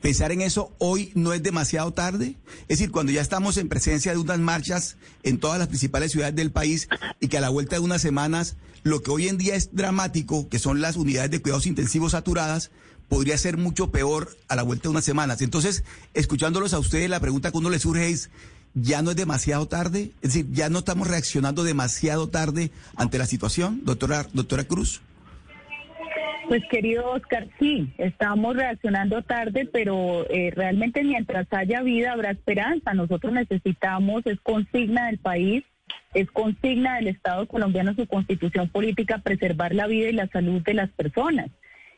[0.00, 2.36] Pensar en eso hoy no es demasiado tarde.
[2.62, 6.34] Es decir, cuando ya estamos en presencia de unas marchas en todas las principales ciudades
[6.34, 6.88] del país
[7.20, 10.48] y que a la vuelta de unas semanas lo que hoy en día es dramático,
[10.48, 12.70] que son las unidades de cuidados intensivos saturadas,
[13.08, 15.40] podría ser mucho peor a la vuelta de unas semanas.
[15.42, 18.30] Entonces, escuchándolos a ustedes, la pregunta que uno le surge es,
[18.74, 20.12] ¿ya no es demasiado tarde?
[20.22, 25.00] Es decir, ¿ya no estamos reaccionando demasiado tarde ante la situación, doctora, doctora Cruz?
[26.48, 32.94] Pues querido Oscar, sí, estamos reaccionando tarde, pero eh, realmente mientras haya vida habrá esperanza.
[32.94, 35.62] Nosotros necesitamos, es consigna del país,
[36.14, 40.72] es consigna del Estado colombiano, su constitución política, preservar la vida y la salud de
[40.72, 41.50] las personas.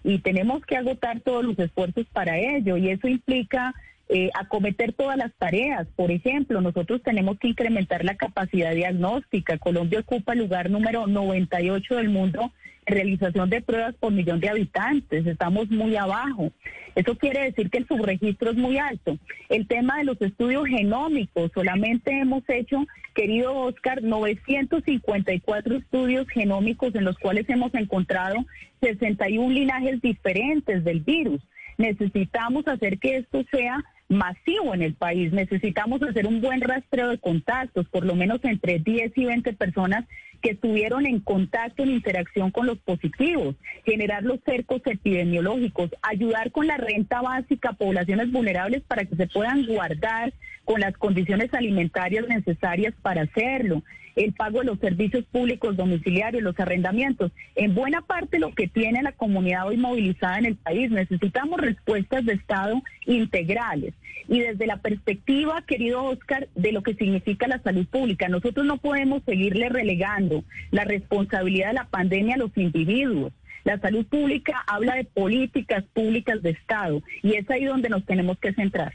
[0.03, 2.77] Y tenemos que agotar todos los esfuerzos para ello.
[2.77, 3.73] Y eso implica
[4.09, 5.87] eh, acometer todas las tareas.
[5.95, 9.59] Por ejemplo, nosotros tenemos que incrementar la capacidad diagnóstica.
[9.59, 12.51] Colombia ocupa el lugar número 98 del mundo
[12.87, 15.27] realización de pruebas por millón de habitantes.
[15.27, 16.53] Estamos muy abajo.
[16.95, 19.19] Eso quiere decir que el subregistro es muy alto.
[19.49, 27.05] El tema de los estudios genómicos, solamente hemos hecho, querido Oscar, 954 estudios genómicos en
[27.05, 28.37] los cuales hemos encontrado
[28.81, 31.41] 61 linajes diferentes del virus.
[31.79, 35.33] Necesitamos hacer que esto sea masivo en el país.
[35.33, 40.05] Necesitamos hacer un buen rastreo de contactos, por lo menos entre 10 y 20 personas
[40.41, 46.67] que estuvieron en contacto, en interacción con los positivos, generar los cercos epidemiológicos, ayudar con
[46.67, 50.33] la renta básica a poblaciones vulnerables para que se puedan guardar
[50.71, 53.83] con las condiciones alimentarias necesarias para hacerlo,
[54.15, 59.03] el pago de los servicios públicos domiciliarios, los arrendamientos, en buena parte lo que tiene
[59.03, 60.93] la comunidad hoy movilizada en el país.
[60.93, 63.95] Necesitamos respuestas de Estado integrales.
[64.29, 68.77] Y desde la perspectiva, querido Oscar, de lo que significa la salud pública, nosotros no
[68.77, 73.33] podemos seguirle relegando la responsabilidad de la pandemia a los individuos.
[73.65, 78.39] La salud pública habla de políticas públicas de Estado y es ahí donde nos tenemos
[78.39, 78.95] que centrar.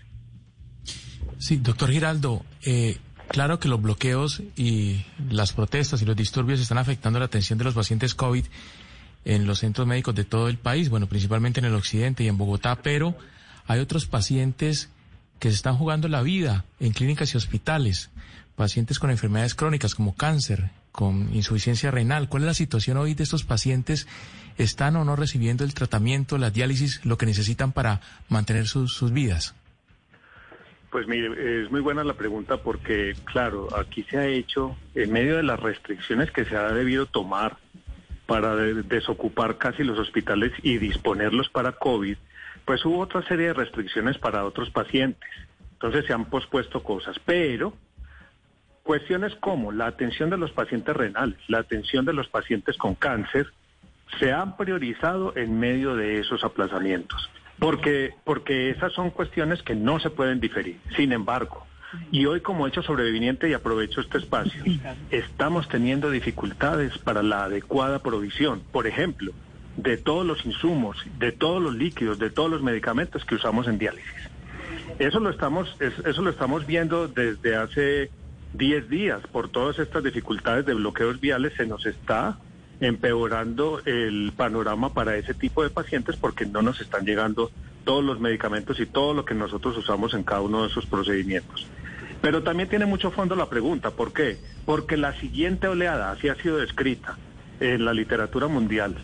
[1.37, 6.77] Sí, doctor Giraldo, eh, claro que los bloqueos y las protestas y los disturbios están
[6.77, 8.45] afectando la atención de los pacientes COVID
[9.25, 12.37] en los centros médicos de todo el país, bueno, principalmente en el occidente y en
[12.37, 13.17] Bogotá, pero
[13.67, 14.89] hay otros pacientes
[15.39, 18.09] que se están jugando la vida en clínicas y hospitales,
[18.55, 22.29] pacientes con enfermedades crónicas como cáncer, con insuficiencia renal.
[22.29, 24.07] ¿Cuál es la situación hoy de estos pacientes?
[24.57, 29.11] ¿Están o no recibiendo el tratamiento, la diálisis, lo que necesitan para mantener sus, sus
[29.11, 29.55] vidas?
[30.95, 35.35] Pues mire, es muy buena la pregunta porque, claro, aquí se ha hecho, en medio
[35.35, 37.57] de las restricciones que se ha debido tomar
[38.25, 42.15] para desocupar casi los hospitales y disponerlos para COVID,
[42.63, 45.29] pues hubo otra serie de restricciones para otros pacientes.
[45.73, 47.73] Entonces se han pospuesto cosas, pero
[48.81, 53.47] cuestiones como la atención de los pacientes renales, la atención de los pacientes con cáncer,
[54.17, 57.29] se han priorizado en medio de esos aplazamientos.
[57.59, 60.77] Porque, porque esas son cuestiones que no se pueden diferir.
[60.95, 61.65] Sin embargo,
[62.11, 64.63] y hoy como hecho sobreviviente, y aprovecho este espacio,
[65.11, 69.31] estamos teniendo dificultades para la adecuada provisión, por ejemplo,
[69.77, 73.77] de todos los insumos, de todos los líquidos, de todos los medicamentos que usamos en
[73.77, 74.29] diálisis.
[74.99, 78.09] Eso lo estamos, eso lo estamos viendo desde hace
[78.53, 79.21] 10 días.
[79.31, 82.37] Por todas estas dificultades de bloqueos viales se nos está
[82.79, 87.51] empeorando el panorama para ese tipo de pacientes porque no nos están llegando
[87.83, 91.67] todos los medicamentos y todo lo que nosotros usamos en cada uno de esos procedimientos.
[92.21, 94.37] Pero también tiene mucho fondo la pregunta, ¿por qué?
[94.65, 97.17] Porque la siguiente oleada, así ha sido descrita
[97.59, 98.95] en la literatura mundial,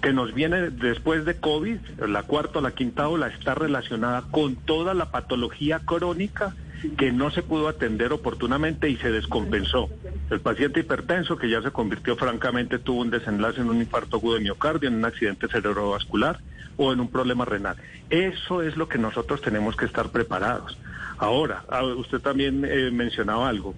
[0.00, 4.54] que nos viene después de COVID, la cuarta o la quinta ola, está relacionada con
[4.54, 6.54] toda la patología crónica
[6.96, 9.88] que no se pudo atender oportunamente y se descompensó.
[10.30, 14.34] El paciente hipertenso, que ya se convirtió francamente, tuvo un desenlace en un infarto agudo
[14.34, 16.40] de miocardio, en un accidente cerebrovascular
[16.76, 17.76] o en un problema renal.
[18.10, 20.78] Eso es lo que nosotros tenemos que estar preparados.
[21.18, 23.74] Ahora, ah, usted también eh, mencionaba algo.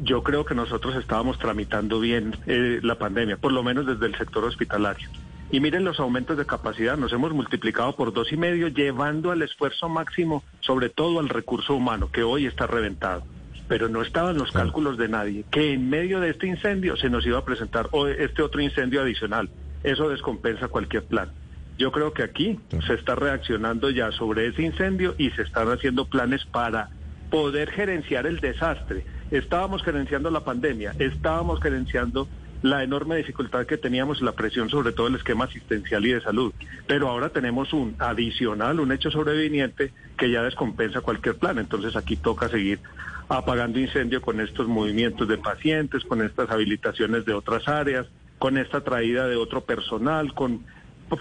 [0.00, 4.16] Yo creo que nosotros estábamos tramitando bien eh, la pandemia, por lo menos desde el
[4.16, 5.08] sector hospitalario.
[5.50, 9.40] Y miren los aumentos de capacidad, nos hemos multiplicado por dos y medio, llevando al
[9.40, 13.22] esfuerzo máximo, sobre todo al recurso humano, que hoy está reventado.
[13.66, 17.24] Pero no estaban los cálculos de nadie, que en medio de este incendio se nos
[17.24, 19.48] iba a presentar este otro incendio adicional.
[19.84, 21.30] Eso descompensa cualquier plan.
[21.78, 26.04] Yo creo que aquí se está reaccionando ya sobre ese incendio y se están haciendo
[26.06, 26.90] planes para
[27.30, 29.04] poder gerenciar el desastre.
[29.30, 32.28] Estábamos gerenciando la pandemia, estábamos gerenciando
[32.62, 36.52] la enorme dificultad que teníamos, la presión sobre todo el esquema asistencial y de salud.
[36.86, 41.58] Pero ahora tenemos un adicional, un hecho sobreviviente que ya descompensa cualquier plan.
[41.58, 42.80] Entonces aquí toca seguir
[43.28, 48.06] apagando incendio con estos movimientos de pacientes, con estas habilitaciones de otras áreas,
[48.38, 50.64] con esta traída de otro personal, con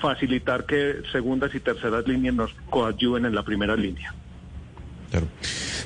[0.01, 4.13] facilitar que segundas y terceras líneas nos coadyuven en la primera línea.
[5.09, 5.27] Claro.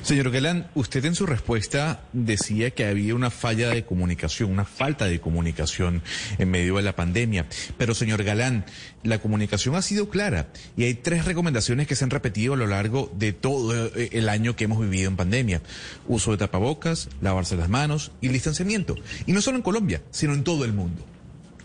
[0.02, 5.04] Señor Galán, usted en su respuesta decía que había una falla de comunicación, una falta
[5.04, 6.02] de comunicación
[6.38, 7.46] en medio de la pandemia.
[7.78, 8.64] Pero, señor Galán,
[9.04, 12.66] la comunicación ha sido clara y hay tres recomendaciones que se han repetido a lo
[12.66, 15.62] largo de todo eh, el año que hemos vivido en pandemia.
[16.08, 18.96] Uso de tapabocas, lavarse las manos y distanciamiento.
[19.26, 21.04] Y no solo en Colombia, sino en todo el mundo.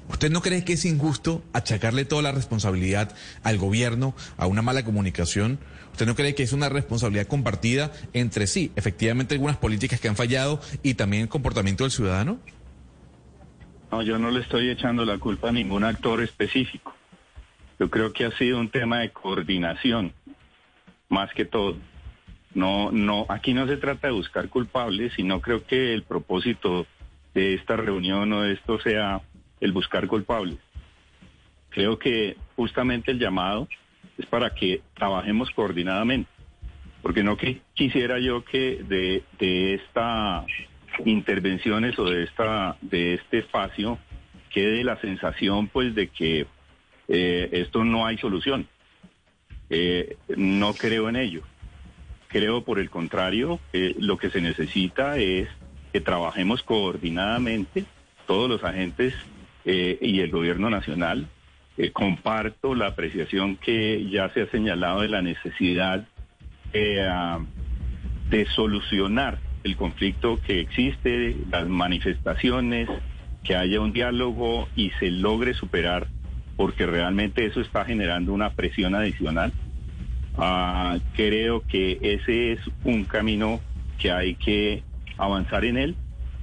[0.09, 4.85] ¿Usted no cree que es injusto achacarle toda la responsabilidad al gobierno, a una mala
[4.85, 5.59] comunicación?
[5.91, 10.15] ¿Usted no cree que es una responsabilidad compartida entre sí, efectivamente algunas políticas que han
[10.15, 12.39] fallado y también el comportamiento del ciudadano?
[13.91, 16.93] No, yo no le estoy echando la culpa a ningún actor específico.
[17.79, 20.13] Yo creo que ha sido un tema de coordinación,
[21.09, 21.77] más que todo.
[22.53, 26.87] No, no, aquí no se trata de buscar culpables, sino creo que el propósito
[27.33, 29.21] de esta reunión o de esto sea
[29.59, 30.57] el buscar culpables.
[31.69, 33.67] Creo que justamente el llamado
[34.17, 36.29] es para que trabajemos coordinadamente,
[37.01, 40.45] porque no que quisiera yo que de, de estas
[41.05, 43.99] intervenciones o de esta de este espacio
[44.49, 46.47] quede la sensación pues de que
[47.07, 48.67] eh, esto no hay solución.
[49.69, 51.41] Eh, no creo en ello.
[52.27, 55.47] Creo por el contrario, que lo que se necesita es
[55.93, 57.85] que trabajemos coordinadamente
[58.25, 59.13] todos los agentes
[59.69, 61.27] eh, y el gobierno nacional.
[61.77, 66.07] Eh, comparto la apreciación que ya se ha señalado de la necesidad
[66.71, 67.39] eh, ah,
[68.29, 72.87] de solucionar el conflicto que existe, las manifestaciones,
[73.43, 76.07] que haya un diálogo y se logre superar,
[76.55, 79.51] porque realmente eso está generando una presión adicional.
[80.37, 83.59] Ah, creo que ese es un camino
[83.99, 84.81] que hay que
[85.17, 85.95] avanzar en él.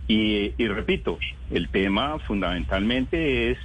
[0.09, 1.19] Y, y repito,
[1.55, 3.59] el tema fundamentalmente es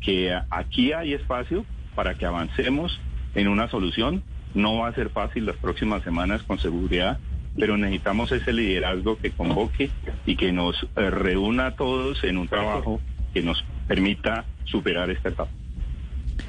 [0.00, 3.00] que aquí hay espacio para que avancemos
[3.36, 4.24] en una solución.
[4.54, 7.18] No va a ser fácil las próximas semanas con seguridad,
[7.56, 9.90] pero necesitamos ese liderazgo que convoque
[10.26, 13.00] y que nos eh, reúna a todos en un trabajo
[13.32, 15.50] que nos permita superar esta etapa.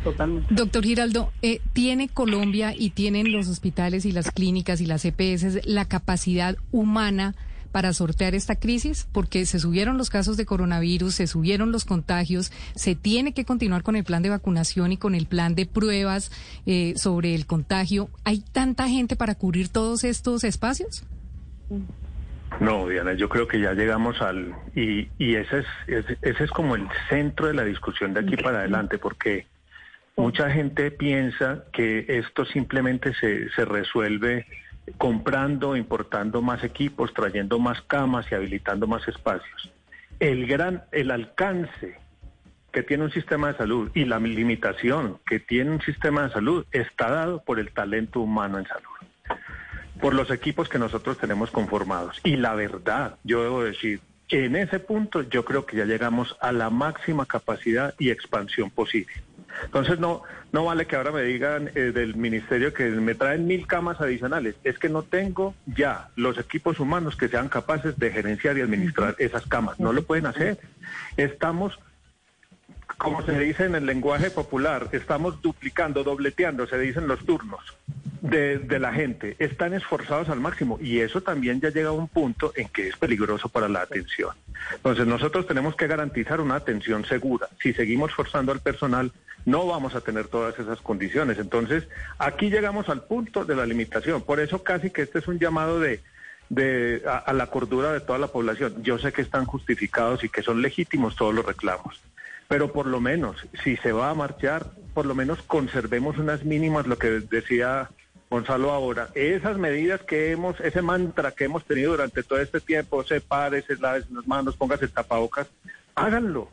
[0.03, 0.53] Totalmente.
[0.53, 5.65] Doctor Giraldo, eh, ¿tiene Colombia y tienen los hospitales y las clínicas y las EPS
[5.65, 7.35] la capacidad humana
[7.71, 9.07] para sortear esta crisis?
[9.11, 13.83] Porque se subieron los casos de coronavirus, se subieron los contagios, se tiene que continuar
[13.83, 16.31] con el plan de vacunación y con el plan de pruebas
[16.65, 18.09] eh, sobre el contagio.
[18.23, 21.03] ¿Hay tanta gente para cubrir todos estos espacios?
[22.59, 24.55] No, Diana, yo creo que ya llegamos al...
[24.73, 28.37] Y, y ese, es, ese, ese es como el centro de la discusión de aquí
[28.37, 29.45] para adelante, porque
[30.15, 34.47] mucha gente piensa que esto simplemente se, se resuelve
[34.97, 39.71] comprando, importando más equipos, trayendo más camas y habilitando más espacios.
[40.19, 41.99] El gran, el alcance
[42.71, 46.65] que tiene un sistema de salud y la limitación que tiene un sistema de salud
[46.71, 49.39] está dado por el talento humano en salud,
[49.99, 52.19] por los equipos que nosotros tenemos conformados.
[52.23, 56.51] Y la verdad, yo debo decir, en ese punto yo creo que ya llegamos a
[56.51, 59.13] la máxima capacidad y expansión posible.
[59.65, 63.67] Entonces no, no vale que ahora me digan eh, del ministerio que me traen mil
[63.67, 64.55] camas adicionales.
[64.63, 69.15] Es que no tengo ya los equipos humanos que sean capaces de gerenciar y administrar
[69.19, 69.79] esas camas.
[69.79, 70.59] No lo pueden hacer.
[71.17, 71.79] Estamos,
[72.97, 77.61] como se dice en el lenguaje popular, estamos duplicando, dobleteando, se dicen los turnos.
[78.19, 82.07] De, de, la gente están esforzados al máximo y eso también ya llega a un
[82.07, 84.31] punto en que es peligroso para la atención.
[84.73, 87.47] Entonces nosotros tenemos que garantizar una atención segura.
[87.61, 89.11] Si seguimos forzando al personal,
[89.47, 91.39] no vamos a tener todas esas condiciones.
[91.39, 91.87] Entonces,
[92.19, 94.21] aquí llegamos al punto de la limitación.
[94.21, 96.01] Por eso casi que este es un llamado de,
[96.49, 98.83] de a, a, la cordura de toda la población.
[98.83, 102.01] Yo sé que están justificados y que son legítimos todos los reclamos,
[102.49, 106.85] pero por lo menos, si se va a marchar, por lo menos conservemos unas mínimas,
[106.85, 107.89] lo que decía
[108.29, 113.01] Gonzalo ahora, esas medidas que hemos, ese mantra que hemos tenido durante todo este tiempo,
[113.05, 115.47] sepárese, lávese las manos, póngase tapabocas,
[115.95, 116.49] háganlo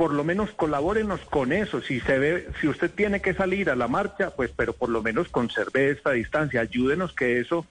[0.00, 1.82] por lo menos colabórenos con eso.
[1.82, 5.02] Si se ve, si usted tiene que salir a la marcha, pues, pero por lo
[5.02, 6.62] menos conserve esta distancia.
[6.62, 7.66] Ayúdenos que eso,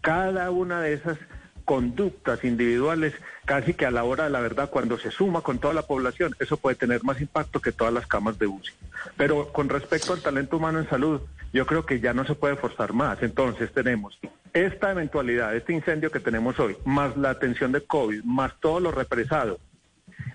[0.00, 1.18] cada una de esas
[1.64, 3.14] conductas individuales,
[3.46, 6.36] casi que a la hora de la verdad, cuando se suma con toda la población,
[6.38, 8.70] eso puede tener más impacto que todas las camas de UCI.
[9.16, 11.20] Pero con respecto al talento humano en salud,
[11.52, 13.20] yo creo que ya no se puede forzar más.
[13.24, 14.20] Entonces tenemos
[14.52, 18.92] esta eventualidad, este incendio que tenemos hoy, más la atención de COVID, más todo lo
[18.92, 19.58] represado,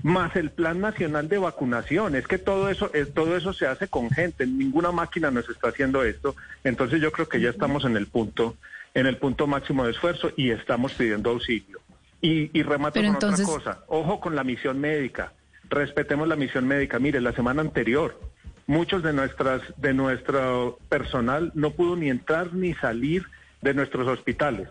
[0.03, 2.15] más el plan nacional de vacunación.
[2.15, 5.69] Es que todo eso, eh, todo eso se hace con gente, ninguna máquina nos está
[5.69, 6.35] haciendo esto.
[6.63, 8.55] Entonces yo creo que ya estamos en el punto,
[8.93, 11.79] en el punto máximo de esfuerzo y estamos pidiendo auxilio.
[12.21, 13.83] Y, y remato Pero con entonces- otra cosa.
[13.87, 15.33] Ojo con la misión médica.
[15.69, 16.97] Respetemos la misión médica.
[16.99, 18.19] Mire, la semana anterior,
[18.67, 23.25] muchos de nuestras, de nuestro personal no pudo ni entrar ni salir
[23.61, 24.69] de nuestros hospitales.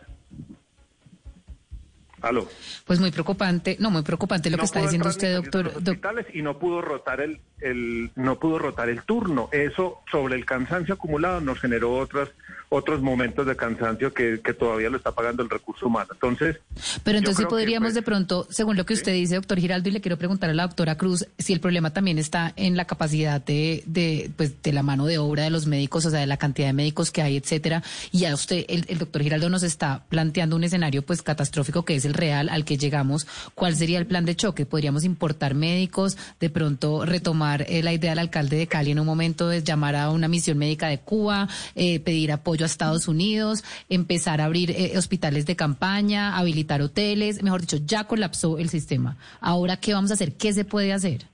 [2.28, 2.48] Aló.
[2.86, 5.64] Pues muy preocupante, no, muy preocupante lo No que está diciendo usted, doctor.
[5.64, 9.48] los doc- hospitales y no pudo rotar el, el no pudo rotar el turno.
[9.52, 12.30] Eso sobre el cansancio acumulado nos generó otras
[12.68, 16.08] otros momentos de cansancio que, que todavía lo está pagando el recurso humano.
[16.12, 16.56] Entonces,
[17.04, 19.92] Pero entonces que, podríamos pues, de pronto, según lo que usted dice, doctor Giraldo, y
[19.92, 23.40] le quiero preguntar a la doctora Cruz, si el problema también está en la capacidad
[23.40, 26.38] de, de, pues, de la mano de obra de los médicos, o sea, de la
[26.38, 27.84] cantidad de médicos que hay, etcétera.
[28.10, 31.94] Y a usted, el, el doctor Giraldo nos está planteando un escenario pues catastrófico que
[31.94, 33.28] es el real al que llegamos.
[33.54, 34.66] ¿Cuál sería el plan de choque?
[34.66, 38.98] ¿Podríamos importar médicos, de pronto retomar retomar eh, la idea del alcalde de Cali en
[38.98, 43.08] un momento de llamar a una misión médica de Cuba, eh, pedir apoyo a Estados
[43.08, 48.68] Unidos, empezar a abrir eh, hospitales de campaña, habilitar hoteles, mejor dicho, ya colapsó el
[48.68, 49.16] sistema.
[49.40, 50.32] Ahora, ¿qué vamos a hacer?
[50.34, 51.26] ¿Qué se puede hacer?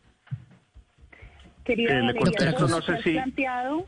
[1.65, 3.87] Querida Eh, le Valeria, no sé que has si- planteado,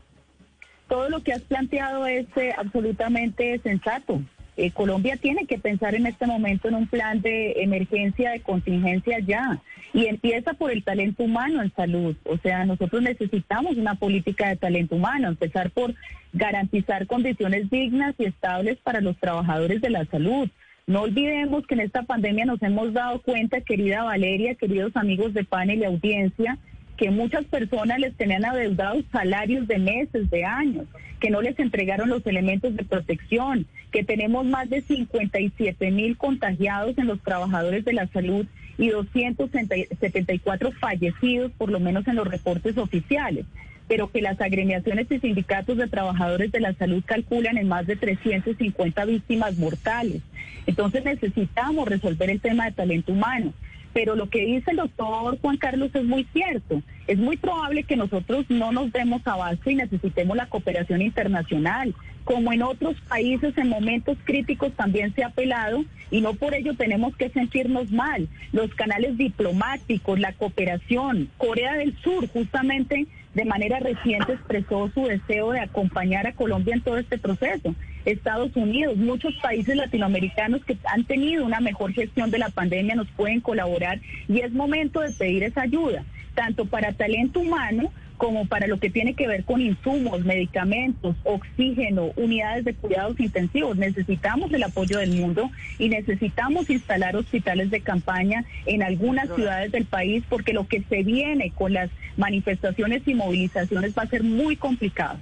[0.87, 4.21] todo lo que has planteado es eh, absolutamente sensato.
[4.57, 9.19] Eh, Colombia tiene que pensar en este momento en un plan de emergencia, de contingencia
[9.19, 9.61] ya.
[9.93, 12.15] Y empieza por el talento humano en salud.
[12.25, 15.93] O sea, nosotros necesitamos una política de talento humano, empezar por
[16.33, 20.49] garantizar condiciones dignas y estables para los trabajadores de la salud.
[20.87, 25.43] No olvidemos que en esta pandemia nos hemos dado cuenta, querida Valeria, queridos amigos de
[25.43, 26.59] panel y audiencia,
[26.97, 30.85] que muchas personas les tenían adeudados salarios de meses, de años,
[31.19, 36.97] que no les entregaron los elementos de protección, que tenemos más de 57 mil contagiados
[36.97, 38.45] en los trabajadores de la salud
[38.77, 43.45] y 274 fallecidos, por lo menos en los reportes oficiales
[43.87, 47.95] pero que las agremiaciones y sindicatos de trabajadores de la salud calculan en más de
[47.95, 50.21] 350 víctimas mortales.
[50.65, 53.53] Entonces necesitamos resolver el tema de talento humano.
[53.95, 56.81] Pero lo que dice el doctor Juan Carlos es muy cierto.
[57.07, 61.95] Es muy probable que nosotros no nos demos abasto y necesitemos la cooperación internacional.
[62.25, 66.73] Como en otros países en momentos críticos también se ha apelado y no por ello
[66.73, 68.27] tenemos que sentirnos mal.
[68.51, 75.51] Los canales diplomáticos, la cooperación, Corea del Sur justamente de manera reciente expresó su deseo
[75.51, 77.75] de acompañar a Colombia en todo este proceso.
[78.05, 83.09] Estados Unidos, muchos países latinoamericanos que han tenido una mejor gestión de la pandemia nos
[83.11, 88.67] pueden colaborar y es momento de pedir esa ayuda, tanto para talento humano como para
[88.67, 93.77] lo que tiene que ver con insumos, medicamentos, oxígeno, unidades de cuidados intensivos.
[93.77, 99.85] Necesitamos el apoyo del mundo y necesitamos instalar hospitales de campaña en algunas ciudades del
[99.85, 104.55] país porque lo que se viene con las manifestaciones y movilizaciones va a ser muy
[104.55, 105.19] complicado.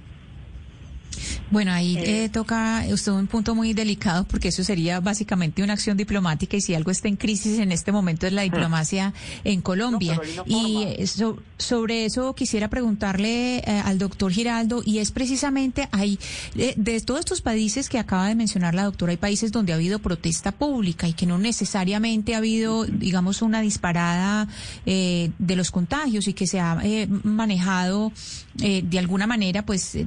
[1.50, 5.96] Bueno, ahí eh, toca usted un punto muy delicado porque eso sería básicamente una acción
[5.96, 9.12] diplomática y si algo está en crisis en este momento es la diplomacia
[9.44, 10.20] en Colombia.
[10.46, 16.18] y eh, so- sobre eso quisiera preguntarle eh, al doctor Giraldo y es precisamente ahí,
[16.56, 19.76] eh, de todos estos países que acaba de mencionar la doctora, hay países donde ha
[19.76, 24.48] habido protesta pública y que no necesariamente ha habido, digamos, una disparada
[24.86, 28.12] eh, de los contagios y que se ha eh, manejado
[28.60, 29.98] eh, de alguna manera, pues...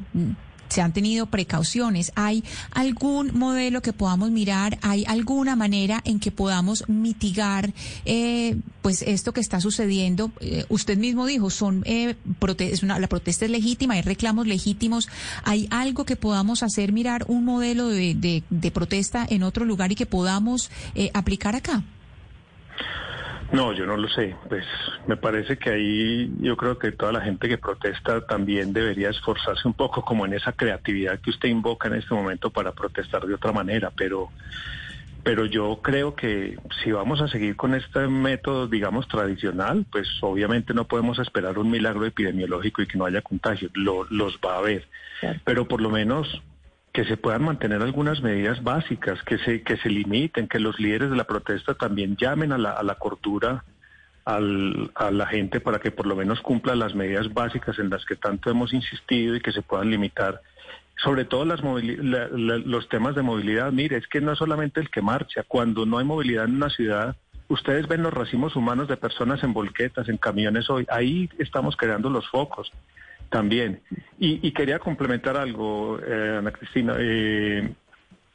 [0.69, 2.11] se han tenido precauciones.
[2.15, 4.77] ¿Hay algún modelo que podamos mirar?
[4.81, 7.73] ¿Hay alguna manera en que podamos mitigar
[8.05, 10.31] eh, pues esto que está sucediendo?
[10.39, 15.07] Eh, usted mismo dijo, son eh, prote- la protesta es legítima, hay reclamos legítimos.
[15.43, 19.91] ¿Hay algo que podamos hacer, mirar un modelo de, de- de protesta en otro lugar
[19.91, 21.83] y que podamos eh, aplicar acá?
[23.51, 24.37] No, yo no lo sé.
[24.49, 24.65] Pues
[25.05, 29.67] me parece que ahí yo creo que toda la gente que protesta también debería esforzarse
[29.67, 33.33] un poco como en esa creatividad que usted invoca en este momento para protestar de
[33.35, 34.29] otra manera, pero
[35.23, 40.73] pero yo creo que si vamos a seguir con este método, digamos, tradicional, pues obviamente
[40.73, 43.69] no podemos esperar un milagro epidemiológico y que no haya contagios.
[43.75, 44.87] Lo- los va a haber.
[45.43, 46.41] Pero por lo menos
[46.97, 51.11] que se puedan mantener algunas medidas básicas, que se, que se limiten, que los líderes
[51.11, 53.63] de la protesta también llamen a la, a la cordura
[54.25, 58.03] al- a la gente para que por lo menos cumpla las medidas básicas en las
[58.03, 60.41] que tanto hemos insistido y que se puedan limitar.
[61.03, 63.71] Sobre todo las los temas de movilidad.
[63.71, 65.43] Mire, es que no es solamente el que marcha.
[65.47, 67.15] Cuando no hay movilidad en una ciudad,
[67.47, 70.87] ustedes ven los racimos humanos de personas en volquetas, en camiones hoy.
[70.89, 72.71] Ahí estamos creando los focos
[73.29, 73.81] también.
[74.19, 77.73] Y, y quería complementar algo, eh, Ana Cristina, eh,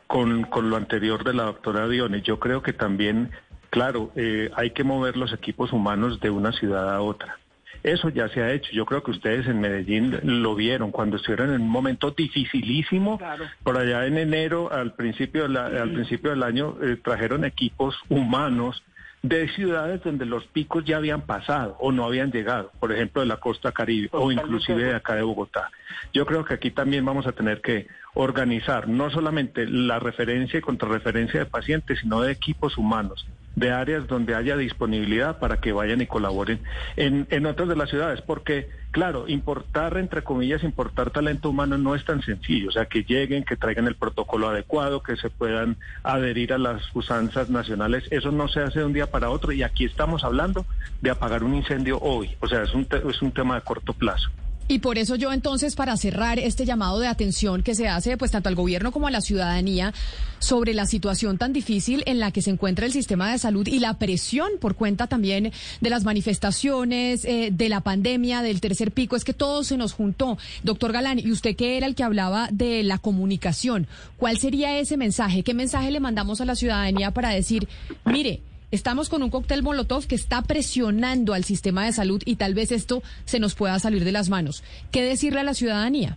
[0.07, 2.23] con, con lo anterior de la doctora Diones.
[2.23, 3.31] Yo creo que también,
[3.71, 7.39] claro, eh, hay que mover los equipos humanos de una ciudad a otra.
[7.83, 8.71] Eso ya se ha hecho.
[8.73, 13.19] Yo creo que ustedes en Medellín lo vieron cuando estuvieron en un momento dificilísimo.
[13.65, 17.97] Por allá en enero, al principio, de la- al principio del año, eh, trajeron equipos
[18.09, 18.85] humanos
[19.23, 23.29] de ciudades donde los picos ya habían pasado o no habían llegado, por ejemplo de
[23.29, 25.71] la costa caribe o inclusive de acá de Bogotá.
[26.13, 30.63] Yo creo que aquí también vamos a tener que organizar no solamente la referencia y
[30.63, 36.01] contrarreferencia de pacientes, sino de equipos humanos, de áreas donde haya disponibilidad para que vayan
[36.01, 36.61] y colaboren
[36.97, 41.95] en, en otras de las ciudades, porque claro, importar, entre comillas, importar talento humano no
[41.95, 45.77] es tan sencillo, o sea, que lleguen, que traigan el protocolo adecuado, que se puedan
[46.03, 49.63] adherir a las usanzas nacionales, eso no se hace de un día para otro y
[49.63, 50.67] aquí estamos hablando
[51.01, 54.31] de apagar un incendio hoy, o sea, es un, es un tema de corto plazo.
[54.69, 58.31] Y por eso yo entonces, para cerrar este llamado de atención que se hace pues
[58.31, 59.93] tanto al gobierno como a la ciudadanía
[60.39, 63.79] sobre la situación tan difícil en la que se encuentra el sistema de salud y
[63.79, 69.17] la presión por cuenta también de las manifestaciones, eh, de la pandemia, del tercer pico,
[69.17, 70.39] es que todo se nos juntó.
[70.63, 73.87] Doctor Galán, y usted que era el que hablaba de la comunicación,
[74.17, 75.43] ¿cuál sería ese mensaje?
[75.43, 77.69] ¿Qué mensaje le mandamos a la ciudadanía para decir,
[78.05, 78.41] mire,
[78.73, 82.73] Estamos con un cóctel Molotov que está presionando al sistema de salud y tal vez
[82.73, 84.65] esto se nos pueda salir de las manos.
[84.91, 86.17] ¿Qué decirle a la ciudadanía?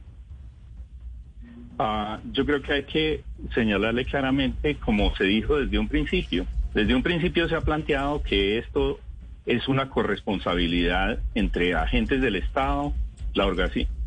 [1.78, 6.96] Ah, yo creo que hay que señalarle claramente, como se dijo desde un principio, desde
[6.96, 9.02] un principio se ha planteado que esto
[9.46, 12.94] es una corresponsabilidad entre agentes del Estado,
[13.34, 13.48] la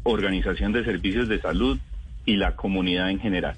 [0.05, 1.79] Organización de Servicios de Salud
[2.25, 3.57] y la comunidad en general.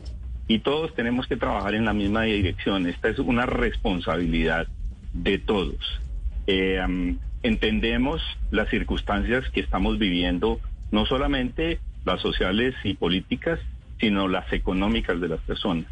[0.49, 2.88] Y todos tenemos que trabajar en la misma dirección.
[2.88, 4.66] Esta es una responsabilidad
[5.12, 6.00] de todos.
[6.46, 13.61] Eh, entendemos las circunstancias que estamos viviendo, no solamente las sociales y políticas,
[13.98, 15.86] sino las económicas de las personas.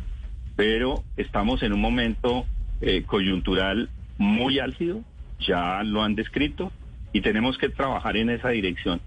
[0.56, 2.46] Pero estamos en un momento
[2.80, 5.02] eh, coyuntural muy álgido,
[5.40, 6.72] ya lo han descrito,
[7.12, 9.00] y tenemos que trabajar en esa dirección.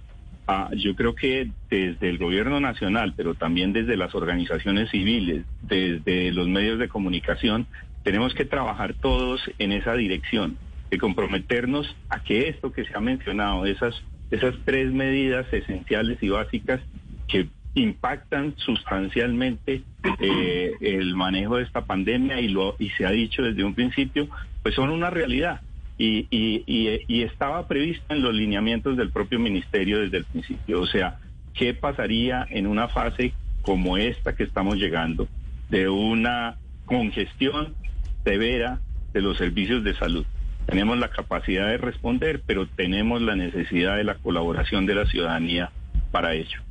[0.48, 6.32] Ah, yo creo que desde el gobierno nacional, pero también desde las organizaciones civiles, desde
[6.32, 7.68] los medios de comunicación,
[8.04, 10.58] tenemos que trabajar todos en esa dirección,
[10.90, 16.30] de comprometernos a que esto que se ha mencionado, esas, esas tres medidas esenciales y
[16.30, 16.82] básicas
[17.28, 19.84] que impactan sustancialmente
[20.20, 24.28] eh, el manejo de esta pandemia y, lo, y se ha dicho desde un principio,
[24.62, 25.62] pues son una realidad.
[25.98, 26.64] Y, y,
[27.08, 30.82] y, estaba prevista en los lineamientos del propio ministerio desde el principio.
[30.82, 31.20] O sea,
[31.54, 35.28] ¿qué pasaría en una fase como esta que estamos llegando,
[35.70, 37.76] de una congestión
[38.24, 38.80] severa
[39.14, 40.26] de los servicios de salud.
[40.66, 45.72] Tenemos la capacidad de responder, pero tenemos la necesidad de la colaboración de la ciudadanía
[46.12, 46.62] para ello.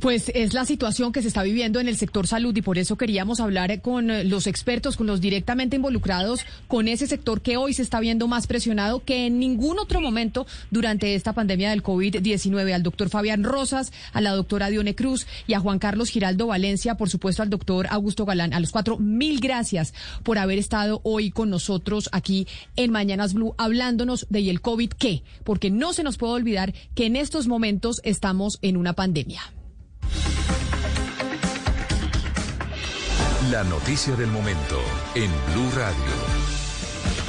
[0.00, 2.96] Pues es la situación que se está viviendo en el sector salud y por eso
[2.96, 7.74] queríamos hablar con eh, los expertos, con los directamente involucrados, con ese sector que hoy
[7.74, 12.72] se está viendo más presionado que en ningún otro momento durante esta pandemia del COVID-19.
[12.72, 16.96] Al doctor Fabián Rosas, a la doctora Dione Cruz y a Juan Carlos Giraldo Valencia,
[16.96, 18.54] por supuesto al doctor Augusto Galán.
[18.54, 19.92] A los cuatro, mil gracias
[20.22, 22.46] por haber estado hoy con nosotros aquí
[22.76, 27.04] en Mañanas Blue hablándonos de el COVID qué, porque no se nos puede olvidar que
[27.04, 29.42] en estos momentos estamos en una pandemia.
[33.50, 34.80] La noticia del momento
[35.14, 36.50] en Blue Radio.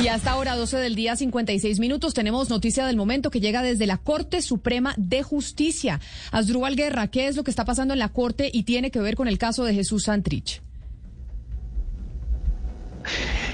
[0.01, 3.85] Y hasta ahora, 12 del día, 56 minutos, tenemos noticia del momento que llega desde
[3.85, 5.99] la Corte Suprema de Justicia.
[6.31, 9.15] Asdrúbal Guerra, ¿qué es lo que está pasando en la Corte y tiene que ver
[9.15, 10.61] con el caso de Jesús Santrich?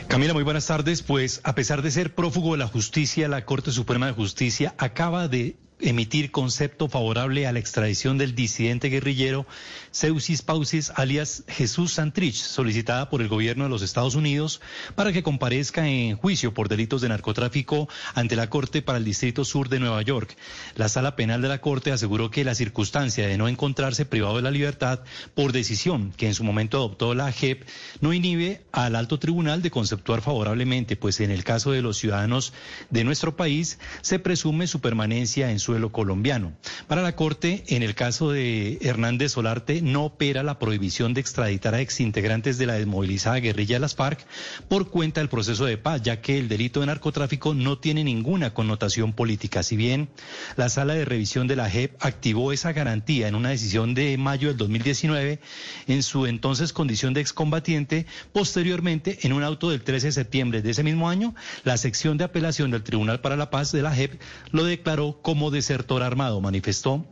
[0.07, 1.03] Camila, muy buenas tardes.
[1.03, 5.27] Pues a pesar de ser prófugo de la justicia, la Corte Suprema de Justicia acaba
[5.27, 9.45] de emitir concepto favorable a la extradición del disidente guerrillero
[9.91, 14.61] Seusis Pausis, alias Jesús Santrich, solicitada por el gobierno de los Estados Unidos
[14.95, 19.45] para que comparezca en juicio por delitos de narcotráfico ante la Corte para el Distrito
[19.45, 20.35] Sur de Nueva York.
[20.75, 24.41] La sala penal de la Corte aseguró que la circunstancia de no encontrarse privado de
[24.41, 25.01] la libertad
[25.35, 27.63] por decisión que en su momento adoptó la JEP
[28.01, 32.53] no inhibe al alto tribunal de conceptuar favorablemente, pues en el caso de los ciudadanos
[32.89, 36.53] de nuestro país se presume su permanencia en suelo colombiano.
[36.87, 41.75] Para la Corte, en el caso de Hernández Solarte, no opera la prohibición de extraditar
[41.75, 44.25] a exintegrantes de la desmovilizada guerrilla de las FARC
[44.69, 48.53] por cuenta del proceso de paz, ya que el delito de narcotráfico no tiene ninguna
[48.53, 49.61] connotación política.
[49.61, 50.07] Si bien
[50.55, 54.47] la sala de revisión de la JEP activó esa garantía en una decisión de mayo
[54.47, 55.41] del 2019,
[55.87, 60.69] en su entonces condición de excombatiente, posteriormente, en un auto del 13 de septiembre de
[60.69, 64.21] ese mismo año, la sección de apelación del Tribunal para la Paz de la JEP
[64.51, 67.05] lo declaró como desertor armado, manifestó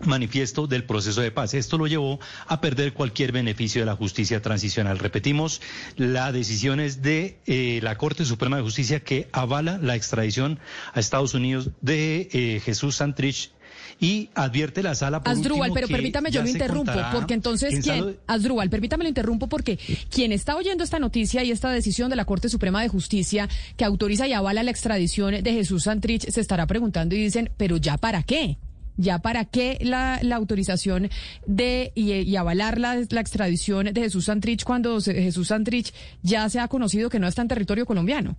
[0.00, 1.54] manifiesto del proceso de paz.
[1.54, 4.98] Esto lo llevó a perder cualquier beneficio de la justicia transicional.
[4.98, 5.60] Repetimos,
[5.96, 10.58] la decisión es de eh, la Corte Suprema de Justicia que avala la extradición
[10.92, 13.52] a Estados Unidos de eh, Jesús Santrich
[14.00, 18.16] y advierte la sala por Asdrúbal, pero permítame, yo lo interrumpo, porque entonces, ¿quién?
[18.26, 19.78] Asdrúbal, permítame lo interrumpo porque
[20.10, 23.84] quien está oyendo esta noticia y esta decisión de la Corte Suprema de Justicia que
[23.84, 27.96] autoriza y avala la extradición de Jesús Santrich se estará preguntando y dicen, ¿pero ya
[27.96, 28.58] para qué?
[28.96, 31.10] ¿Ya para qué la, autorización
[31.46, 36.68] de y, avalar la, la, extradición de Jesús Santrich cuando Jesús Santrich ya se ha
[36.68, 38.36] conocido que no está en territorio colombiano?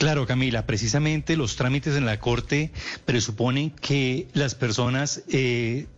[0.00, 2.72] Claro, Camila, precisamente los trámites en la Corte
[3.04, 5.22] presuponen que las personas...
[5.28, 5.88] Eh,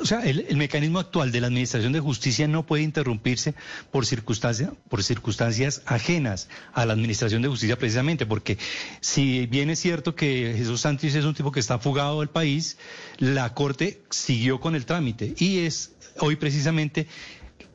[0.00, 3.54] o sea, el, mecanismo actual de la Administración de Justicia no puede interrumpirse
[3.92, 8.58] por, circunstancias por circunstancias ajenas a la Administración de Justicia precisamente, porque
[9.00, 12.78] si bien es cierto que Jesús Santos es un tipo que está fugado del país,
[13.18, 17.06] la Corte siguió con el trámite y es hoy precisamente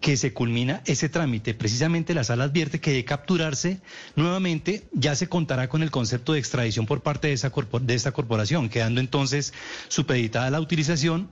[0.01, 1.53] que se culmina ese trámite.
[1.53, 3.79] Precisamente la sala advierte que de capturarse
[4.15, 8.11] nuevamente ya se contará con el concepto de extradición por parte de, esa de esta
[8.11, 9.53] corporación, quedando entonces
[9.87, 11.29] supeditada la utilización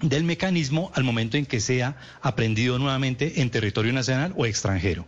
[0.00, 5.06] del mecanismo al momento en que sea aprendido nuevamente en territorio nacional o extranjero.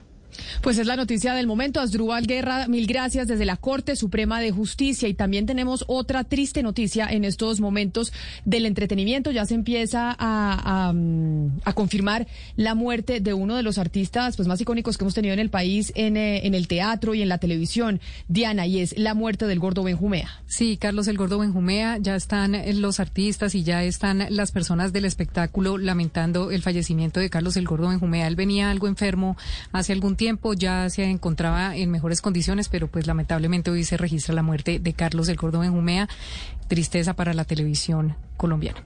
[0.62, 1.80] Pues es la noticia del momento.
[1.80, 5.08] Asdrúbal Guerra, mil gracias desde la Corte Suprema de Justicia.
[5.08, 8.12] Y también tenemos otra triste noticia en estos momentos
[8.44, 9.30] del entretenimiento.
[9.30, 10.92] Ya se empieza a,
[11.64, 12.26] a, confirmar
[12.56, 15.50] la muerte de uno de los artistas pues, más icónicos que hemos tenido en el
[15.50, 19.46] país, en, eh, en el teatro y en la televisión, Diana, y es la muerte
[19.46, 20.28] del gordo Benjumea.
[20.46, 25.04] Sí, Carlos, el gordo Benjumea, ya están los artistas y ya están las personas del
[25.04, 28.26] espectáculo lamentando el fallecimiento de Carlos el gordo Benjumea.
[28.26, 29.36] Él venía algo enfermo
[29.72, 30.19] hace algún tiempo,
[30.56, 34.92] ya se encontraba en mejores condiciones, pero pues lamentablemente hoy se registra la muerte de
[34.92, 36.08] Carlos el Gordo Benjumea.
[36.68, 38.84] Tristeza para la televisión colombiana.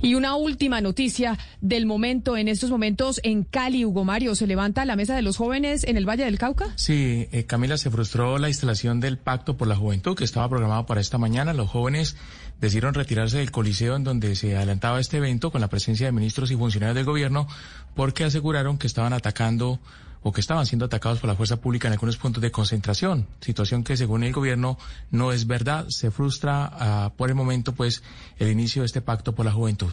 [0.00, 4.84] Y una última noticia del momento, en estos momentos en Cali, Hugo Mario, ¿se levanta
[4.84, 6.66] la mesa de los jóvenes en el Valle del Cauca?
[6.76, 10.86] Sí, eh, Camila, se frustró la instalación del Pacto por la Juventud que estaba programado
[10.86, 11.52] para esta mañana.
[11.52, 12.16] Los jóvenes
[12.60, 16.50] decidieron retirarse del coliseo en donde se adelantaba este evento con la presencia de ministros
[16.50, 17.46] y funcionarios del gobierno
[17.94, 19.78] porque aseguraron que estaban atacando
[20.26, 23.84] o que estaban siendo atacados por la fuerza pública en algunos puntos de concentración, situación
[23.84, 24.76] que según el gobierno
[25.12, 28.02] no es verdad, se frustra ah, por el momento pues
[28.40, 29.92] el inicio de este pacto por la juventud.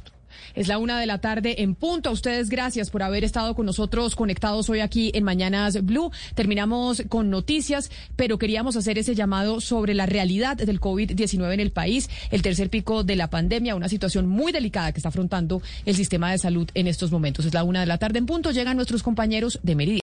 [0.56, 2.10] Es la una de la tarde en punto.
[2.10, 6.12] A ustedes gracias por haber estado con nosotros conectados hoy aquí en Mañanas Blue.
[6.34, 11.72] Terminamos con noticias, pero queríamos hacer ese llamado sobre la realidad del COVID-19 en el
[11.72, 15.96] país, el tercer pico de la pandemia, una situación muy delicada que está afrontando el
[15.96, 17.46] sistema de salud en estos momentos.
[17.46, 18.50] Es la una de la tarde en punto.
[18.50, 20.03] Llegan nuestros compañeros de Meridian.